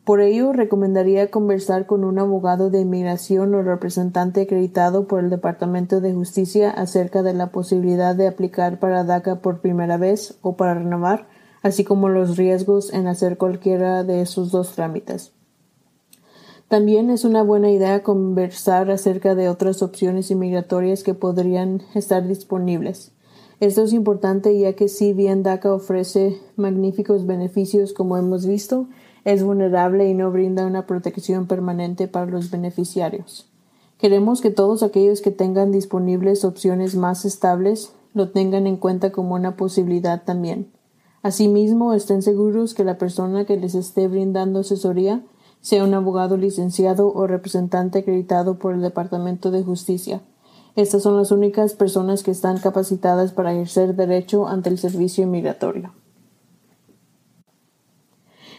Por 0.04 0.20
ello, 0.20 0.52
recomendaría 0.52 1.28
conversar 1.32 1.86
con 1.86 2.04
un 2.04 2.20
abogado 2.20 2.70
de 2.70 2.82
inmigración 2.82 3.52
o 3.52 3.62
representante 3.62 4.42
acreditado 4.42 5.08
por 5.08 5.24
el 5.24 5.28
Departamento 5.28 6.00
de 6.00 6.14
Justicia 6.14 6.70
acerca 6.70 7.24
de 7.24 7.34
la 7.34 7.50
posibilidad 7.50 8.14
de 8.14 8.28
aplicar 8.28 8.78
para 8.78 9.02
DACA 9.02 9.40
por 9.40 9.60
primera 9.60 9.96
vez 9.96 10.38
o 10.40 10.54
para 10.54 10.74
renovar, 10.74 11.26
así 11.64 11.82
como 11.82 12.08
los 12.08 12.36
riesgos 12.36 12.92
en 12.92 13.08
hacer 13.08 13.38
cualquiera 13.38 14.04
de 14.04 14.20
esos 14.22 14.52
dos 14.52 14.76
trámites. 14.76 15.32
También 16.70 17.10
es 17.10 17.24
una 17.24 17.42
buena 17.42 17.72
idea 17.72 18.04
conversar 18.04 18.92
acerca 18.92 19.34
de 19.34 19.48
otras 19.48 19.82
opciones 19.82 20.30
inmigratorias 20.30 21.02
que 21.02 21.14
podrían 21.14 21.82
estar 21.96 22.28
disponibles. 22.28 23.10
Esto 23.58 23.82
es 23.82 23.92
importante 23.92 24.56
ya 24.56 24.74
que 24.74 24.86
si 24.86 25.12
bien 25.12 25.42
DACA 25.42 25.74
ofrece 25.74 26.38
magníficos 26.54 27.26
beneficios 27.26 27.92
como 27.92 28.16
hemos 28.16 28.46
visto, 28.46 28.86
es 29.24 29.42
vulnerable 29.42 30.08
y 30.08 30.14
no 30.14 30.30
brinda 30.30 30.64
una 30.64 30.86
protección 30.86 31.48
permanente 31.48 32.06
para 32.06 32.26
los 32.26 32.52
beneficiarios. 32.52 33.48
Queremos 33.98 34.40
que 34.40 34.52
todos 34.52 34.84
aquellos 34.84 35.22
que 35.22 35.32
tengan 35.32 35.72
disponibles 35.72 36.44
opciones 36.44 36.94
más 36.94 37.24
estables 37.24 37.92
lo 38.14 38.30
tengan 38.30 38.68
en 38.68 38.76
cuenta 38.76 39.10
como 39.10 39.34
una 39.34 39.56
posibilidad 39.56 40.22
también. 40.22 40.70
Asimismo, 41.24 41.94
estén 41.94 42.22
seguros 42.22 42.74
que 42.74 42.84
la 42.84 42.96
persona 42.96 43.44
que 43.44 43.56
les 43.56 43.74
esté 43.74 44.06
brindando 44.06 44.60
asesoría 44.60 45.24
sea 45.60 45.84
un 45.84 45.94
abogado 45.94 46.36
licenciado 46.36 47.12
o 47.12 47.26
representante 47.26 48.00
acreditado 48.00 48.58
por 48.58 48.74
el 48.74 48.80
Departamento 48.80 49.50
de 49.50 49.62
Justicia. 49.62 50.22
Estas 50.76 51.02
son 51.02 51.16
las 51.16 51.30
únicas 51.30 51.74
personas 51.74 52.22
que 52.22 52.30
están 52.30 52.58
capacitadas 52.58 53.32
para 53.32 53.52
ejercer 53.52 53.96
derecho 53.96 54.46
ante 54.46 54.70
el 54.70 54.78
servicio 54.78 55.24
inmigratorio. 55.24 55.92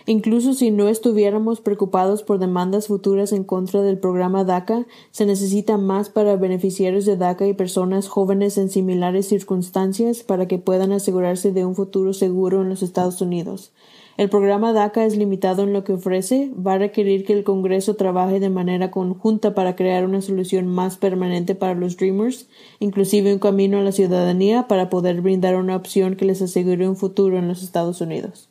Incluso 0.06 0.54
si 0.54 0.72
no 0.72 0.88
estuviéramos 0.88 1.62
preocupados 1.62 2.24
por 2.24 2.40
demandas 2.40 2.88
futuras 2.88 3.32
en 3.32 3.44
contra 3.44 3.82
del 3.82 4.00
programa 4.00 4.44
DACA, 4.44 4.86
se 5.12 5.26
necesita 5.26 5.78
más 5.78 6.10
para 6.10 6.36
beneficiarios 6.36 7.06
de 7.06 7.18
DACA 7.18 7.48
y 7.48 7.54
personas 7.54 8.08
jóvenes 8.08 8.58
en 8.58 8.70
similares 8.70 9.28
circunstancias 9.28 10.24
para 10.24 10.48
que 10.48 10.58
puedan 10.58 10.92
asegurarse 10.92 11.52
de 11.52 11.66
un 11.66 11.76
futuro 11.76 12.14
seguro 12.14 12.62
en 12.62 12.70
los 12.70 12.82
Estados 12.82 13.22
Unidos. 13.22 13.72
El 14.18 14.30
programa 14.30 14.74
DACA 14.74 15.06
es 15.06 15.16
limitado 15.16 15.64
en 15.64 15.74
lo 15.74 15.84
que 15.84 15.94
ofrece, 15.94 16.52
va 16.56 16.74
a 16.74 16.78
requerir 16.78 17.26
que 17.26 17.34
el 17.34 17.44
Congreso 17.44 17.96
trabaje 17.96 18.40
de 18.40 18.50
manera 18.50 18.92
conjunta 18.92 19.54
para 19.54 19.76
crear 19.76 20.06
una 20.06 20.22
solución 20.22 20.68
más 20.68 20.98
permanente 20.98 21.56
para 21.56 21.76
los 21.76 21.96
Dreamers, 21.96 22.48
inclusive 22.80 23.34
un 23.34 23.40
camino 23.40 23.80
a 23.80 23.84
la 23.84 23.94
ciudadanía 23.94 24.68
para 24.68 24.90
poder 24.90 25.22
brindar 25.22 25.56
una 25.56 25.76
opción 25.76 26.16
que 26.16 26.26
les 26.26 26.42
asegure 26.42 26.90
un 26.90 26.98
futuro 26.98 27.38
en 27.38 27.48
los 27.48 27.64
Estados 27.64 28.02
Unidos. 28.02 28.50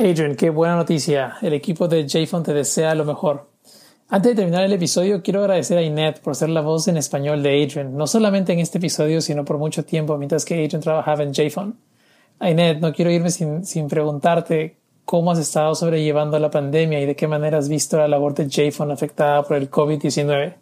Adrian, 0.00 0.34
qué 0.34 0.48
buena 0.48 0.76
noticia. 0.76 1.36
El 1.42 1.52
equipo 1.52 1.86
de 1.86 2.08
JFON 2.08 2.42
te 2.42 2.54
desea 2.54 2.94
lo 2.94 3.04
mejor. 3.04 3.50
Antes 4.08 4.32
de 4.32 4.36
terminar 4.36 4.64
el 4.64 4.72
episodio, 4.72 5.22
quiero 5.22 5.40
agradecer 5.40 5.76
a 5.76 5.82
Inet 5.82 6.20
por 6.22 6.34
ser 6.34 6.48
la 6.48 6.62
voz 6.62 6.88
en 6.88 6.96
español 6.96 7.42
de 7.42 7.62
Adrian, 7.62 7.94
no 7.94 8.06
solamente 8.06 8.54
en 8.54 8.60
este 8.60 8.78
episodio, 8.78 9.20
sino 9.20 9.44
por 9.44 9.58
mucho 9.58 9.84
tiempo 9.84 10.16
mientras 10.16 10.46
que 10.46 10.54
Adrian 10.54 10.80
trabajaba 10.80 11.22
en 11.22 11.34
JFON. 11.34 11.76
Inet, 12.40 12.80
no 12.80 12.94
quiero 12.94 13.10
irme 13.10 13.30
sin, 13.30 13.66
sin 13.66 13.88
preguntarte 13.88 14.78
cómo 15.04 15.32
has 15.32 15.38
estado 15.38 15.74
sobrellevando 15.74 16.38
la 16.38 16.50
pandemia 16.50 16.98
y 16.98 17.04
de 17.04 17.14
qué 17.14 17.28
manera 17.28 17.58
has 17.58 17.68
visto 17.68 17.98
la 17.98 18.08
labor 18.08 18.32
de 18.32 18.48
JFON 18.48 18.90
afectada 18.90 19.42
por 19.42 19.58
el 19.58 19.70
COVID-19. 19.70 20.54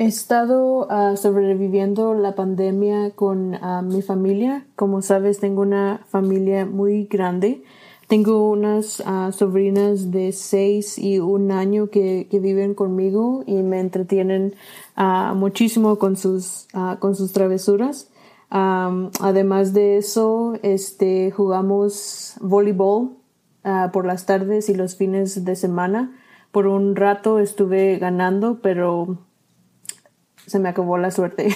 He 0.00 0.06
estado 0.06 0.86
uh, 0.86 1.16
sobreviviendo 1.16 2.14
la 2.14 2.36
pandemia 2.36 3.10
con 3.10 3.54
uh, 3.56 3.82
mi 3.82 4.00
familia. 4.00 4.64
Como 4.76 5.02
sabes, 5.02 5.40
tengo 5.40 5.60
una 5.60 6.00
familia 6.08 6.64
muy 6.64 7.04
grande 7.04 7.64
tengo 8.08 8.48
unas 8.50 9.00
uh, 9.00 9.32
sobrinas 9.32 10.10
de 10.10 10.32
seis 10.32 10.96
y 10.96 11.18
un 11.18 11.52
año 11.52 11.90
que, 11.90 12.26
que 12.30 12.40
viven 12.40 12.72
conmigo 12.72 13.44
y 13.46 13.62
me 13.62 13.80
entretienen 13.80 14.54
muchísimo 15.34 15.98
con 15.98 16.16
sus, 16.16 16.66
con 16.98 17.14
sus 17.14 17.32
travesuras. 17.32 18.10
Además 18.50 19.74
de 19.74 19.98
eso, 19.98 20.54
este, 20.62 21.30
jugamos 21.30 22.34
voleibol 22.40 23.10
por 23.92 24.06
las 24.06 24.24
tardes 24.26 24.70
y 24.70 24.74
los 24.74 24.96
fines 24.96 25.44
de 25.44 25.54
semana. 25.54 26.18
Por 26.50 26.66
un 26.66 26.96
rato 26.96 27.38
estuve 27.38 27.98
ganando, 27.98 28.60
pero 28.60 29.18
se 30.48 30.58
me 30.58 30.68
acabó 30.68 30.98
la 30.98 31.10
suerte. 31.10 31.48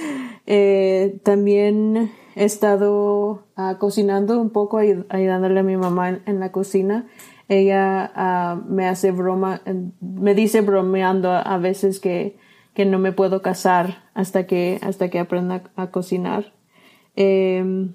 eh, 0.46 1.18
también 1.22 2.10
he 2.34 2.44
estado 2.44 3.44
uh, 3.56 3.76
cocinando 3.78 4.40
un 4.40 4.50
poco, 4.50 4.78
ayudándole 4.78 5.60
a 5.60 5.62
mi 5.62 5.76
mamá 5.76 6.20
en, 6.26 6.40
la 6.40 6.52
cocina. 6.52 7.06
Ella 7.48 8.12
uh, 8.14 8.70
me 8.70 8.86
hace 8.86 9.12
broma, 9.12 9.62
me 10.00 10.34
dice 10.34 10.60
bromeando 10.60 11.30
a, 11.30 11.58
veces 11.58 12.00
que, 12.00 12.36
que, 12.74 12.84
no 12.84 12.98
me 12.98 13.12
puedo 13.12 13.42
casar 13.42 14.04
hasta 14.14 14.46
que, 14.46 14.78
hasta 14.82 15.08
que 15.08 15.18
aprenda 15.18 15.62
a 15.76 15.90
cocinar. 15.90 16.52
Eh, 17.16 17.90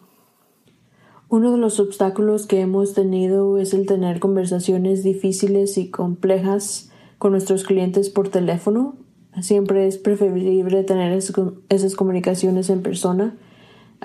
uno 1.28 1.52
de 1.52 1.58
los 1.58 1.80
obstáculos 1.80 2.46
que 2.46 2.62
hemos 2.62 2.94
tenido 2.94 3.58
es 3.58 3.74
el 3.74 3.88
tener 3.88 4.20
conversaciones 4.20 5.04
difíciles 5.04 5.78
y 5.78 5.89
complejas 5.89 6.91
con 7.18 7.32
nuestros 7.32 7.63
clientes 7.63 8.10
por 8.10 8.30
teléfono. 8.30 8.96
Siempre 9.41 9.88
es 9.88 9.98
preferible 9.98 10.84
tener 10.84 11.12
esas 11.12 11.95
comunicaciones 11.95 12.69
en 12.69 12.82
persona. 12.82 13.36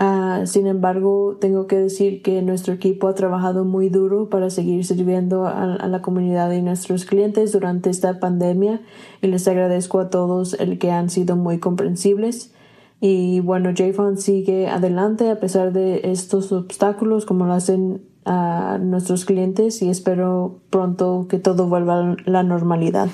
Uh, 0.01 0.47
sin 0.47 0.67
embargo, 0.67 1.37
tengo 1.41 1.67
que 1.67 1.77
decir 1.77 2.23
que 2.23 2.41
nuestro 2.43 2.73
equipo 2.73 3.07
ha 3.09 3.15
trabajado 3.15 3.65
muy 3.65 3.91
duro 3.91 4.31
para 4.31 4.49
seguir 4.49 4.85
sirviendo 4.85 5.47
a, 5.47 5.87
la 5.89 6.01
comunidad 6.01 6.51
y 6.53 6.63
nuestros 6.63 7.05
clientes 7.05 7.53
durante 7.53 7.91
esta 7.91 8.19
pandemia 8.19 8.81
y 9.21 9.27
les 9.27 9.47
agradezco 9.47 9.99
a 9.99 10.09
todos 10.09 10.55
el 10.55 10.79
que 10.79 10.91
han 10.91 11.11
sido 11.11 11.37
muy 11.37 11.59
comprensibles. 11.59 12.53
Y 13.01 13.41
bueno, 13.41 13.73
JFON 13.73 14.17
sigue 14.17 14.69
adelante 14.69 15.31
a 15.31 15.39
pesar 15.39 15.73
de 15.73 16.01
estos 16.05 16.51
obstáculos 16.53 17.27
como 17.27 17.47
lo 17.47 17.53
hacen 17.53 18.03
a 18.25 18.79
nuestros 18.81 19.25
clientes 19.25 19.83
y 19.83 19.91
espero 19.91 20.61
pronto 20.71 21.27
que 21.29 21.39
todo 21.39 21.67
vuelva 21.67 22.13
a 22.13 22.17
la 22.25 22.43
normalidad. 22.43 23.09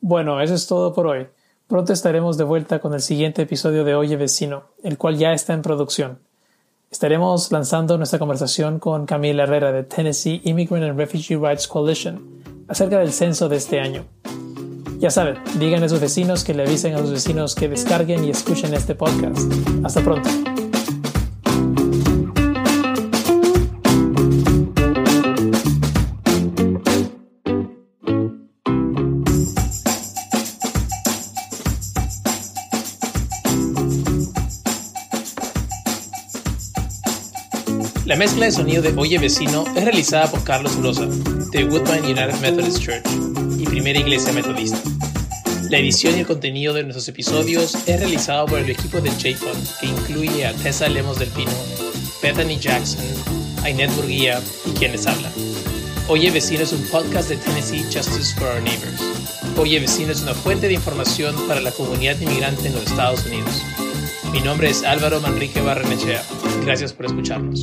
Bueno, 0.00 0.40
eso 0.40 0.54
es 0.54 0.66
todo 0.66 0.94
por 0.94 1.06
hoy. 1.06 1.26
Pronto 1.66 1.92
estaremos 1.92 2.38
de 2.38 2.44
vuelta 2.44 2.78
con 2.78 2.94
el 2.94 3.02
siguiente 3.02 3.42
episodio 3.42 3.84
de 3.84 3.94
Oye 3.94 4.16
Vecino, 4.16 4.64
el 4.82 4.96
cual 4.96 5.18
ya 5.18 5.32
está 5.32 5.52
en 5.52 5.62
producción. 5.62 6.18
Estaremos 6.90 7.52
lanzando 7.52 7.98
nuestra 7.98 8.18
conversación 8.18 8.78
con 8.78 9.04
Camila 9.04 9.42
Herrera 9.42 9.72
de 9.72 9.82
Tennessee 9.82 10.40
Immigrant 10.44 10.84
and 10.84 10.98
Refugee 10.98 11.36
Rights 11.36 11.68
Coalition 11.68 12.42
acerca 12.68 12.98
del 12.98 13.12
censo 13.12 13.48
de 13.48 13.56
este 13.56 13.80
año. 13.80 14.04
Ya 14.98 15.10
saben, 15.10 15.36
digan 15.58 15.82
a 15.82 15.88
sus 15.88 16.00
vecinos 16.00 16.42
que 16.42 16.54
le 16.54 16.62
avisen 16.62 16.94
a 16.94 16.98
sus 16.98 17.12
vecinos 17.12 17.54
que 17.54 17.68
descarguen 17.68 18.24
y 18.24 18.30
escuchen 18.30 18.72
este 18.74 18.94
podcast. 18.94 19.38
Hasta 19.84 20.00
pronto. 20.00 20.57
Mezcla 38.18 38.46
de 38.46 38.52
sonido 38.52 38.82
de 38.82 38.92
Oye 38.96 39.16
Vecino 39.16 39.64
es 39.76 39.84
realizada 39.84 40.28
por 40.28 40.42
Carlos 40.42 40.74
Urosa, 40.74 41.06
de 41.06 41.64
Woodbine 41.64 42.00
United 42.00 42.34
Methodist 42.40 42.80
Church 42.80 43.06
y 43.56 43.64
Primera 43.64 44.00
Iglesia 44.00 44.32
Metodista. 44.32 44.76
La 45.70 45.78
edición 45.78 46.16
y 46.16 46.20
el 46.20 46.26
contenido 46.26 46.74
de 46.74 46.82
nuestros 46.82 47.06
episodios 47.06 47.76
es 47.86 48.00
realizado 48.00 48.46
por 48.46 48.58
el 48.58 48.70
equipo 48.70 49.00
de 49.00 49.10
JFON, 49.10 49.56
que 49.78 49.86
incluye 49.86 50.44
a 50.44 50.52
Tessa 50.52 50.88
Lemos 50.88 51.20
del 51.20 51.28
Pino, 51.28 51.52
Bethany 52.20 52.58
Jackson, 52.58 53.04
Ainet 53.62 53.94
Burguía 53.94 54.42
y 54.66 54.70
quien 54.76 54.90
les 54.90 55.06
habla. 55.06 55.30
Oye 56.08 56.32
Vecino 56.32 56.64
es 56.64 56.72
un 56.72 56.82
podcast 56.88 57.28
de 57.28 57.36
Tennessee 57.36 57.84
Justice 57.84 58.34
for 58.34 58.48
Our 58.48 58.62
Neighbors. 58.62 59.00
Oye 59.56 59.78
Vecino 59.78 60.10
es 60.10 60.22
una 60.22 60.34
fuente 60.34 60.66
de 60.66 60.74
información 60.74 61.36
para 61.46 61.60
la 61.60 61.70
comunidad 61.70 62.20
inmigrante 62.20 62.66
en 62.66 62.74
los 62.74 62.82
Estados 62.82 63.24
Unidos. 63.26 63.62
Mi 64.32 64.40
nombre 64.40 64.70
es 64.70 64.82
Álvaro 64.82 65.20
Manrique 65.20 65.60
Barrenechea. 65.60 66.24
Gracias 66.64 66.92
por 66.92 67.06
escucharnos. 67.06 67.62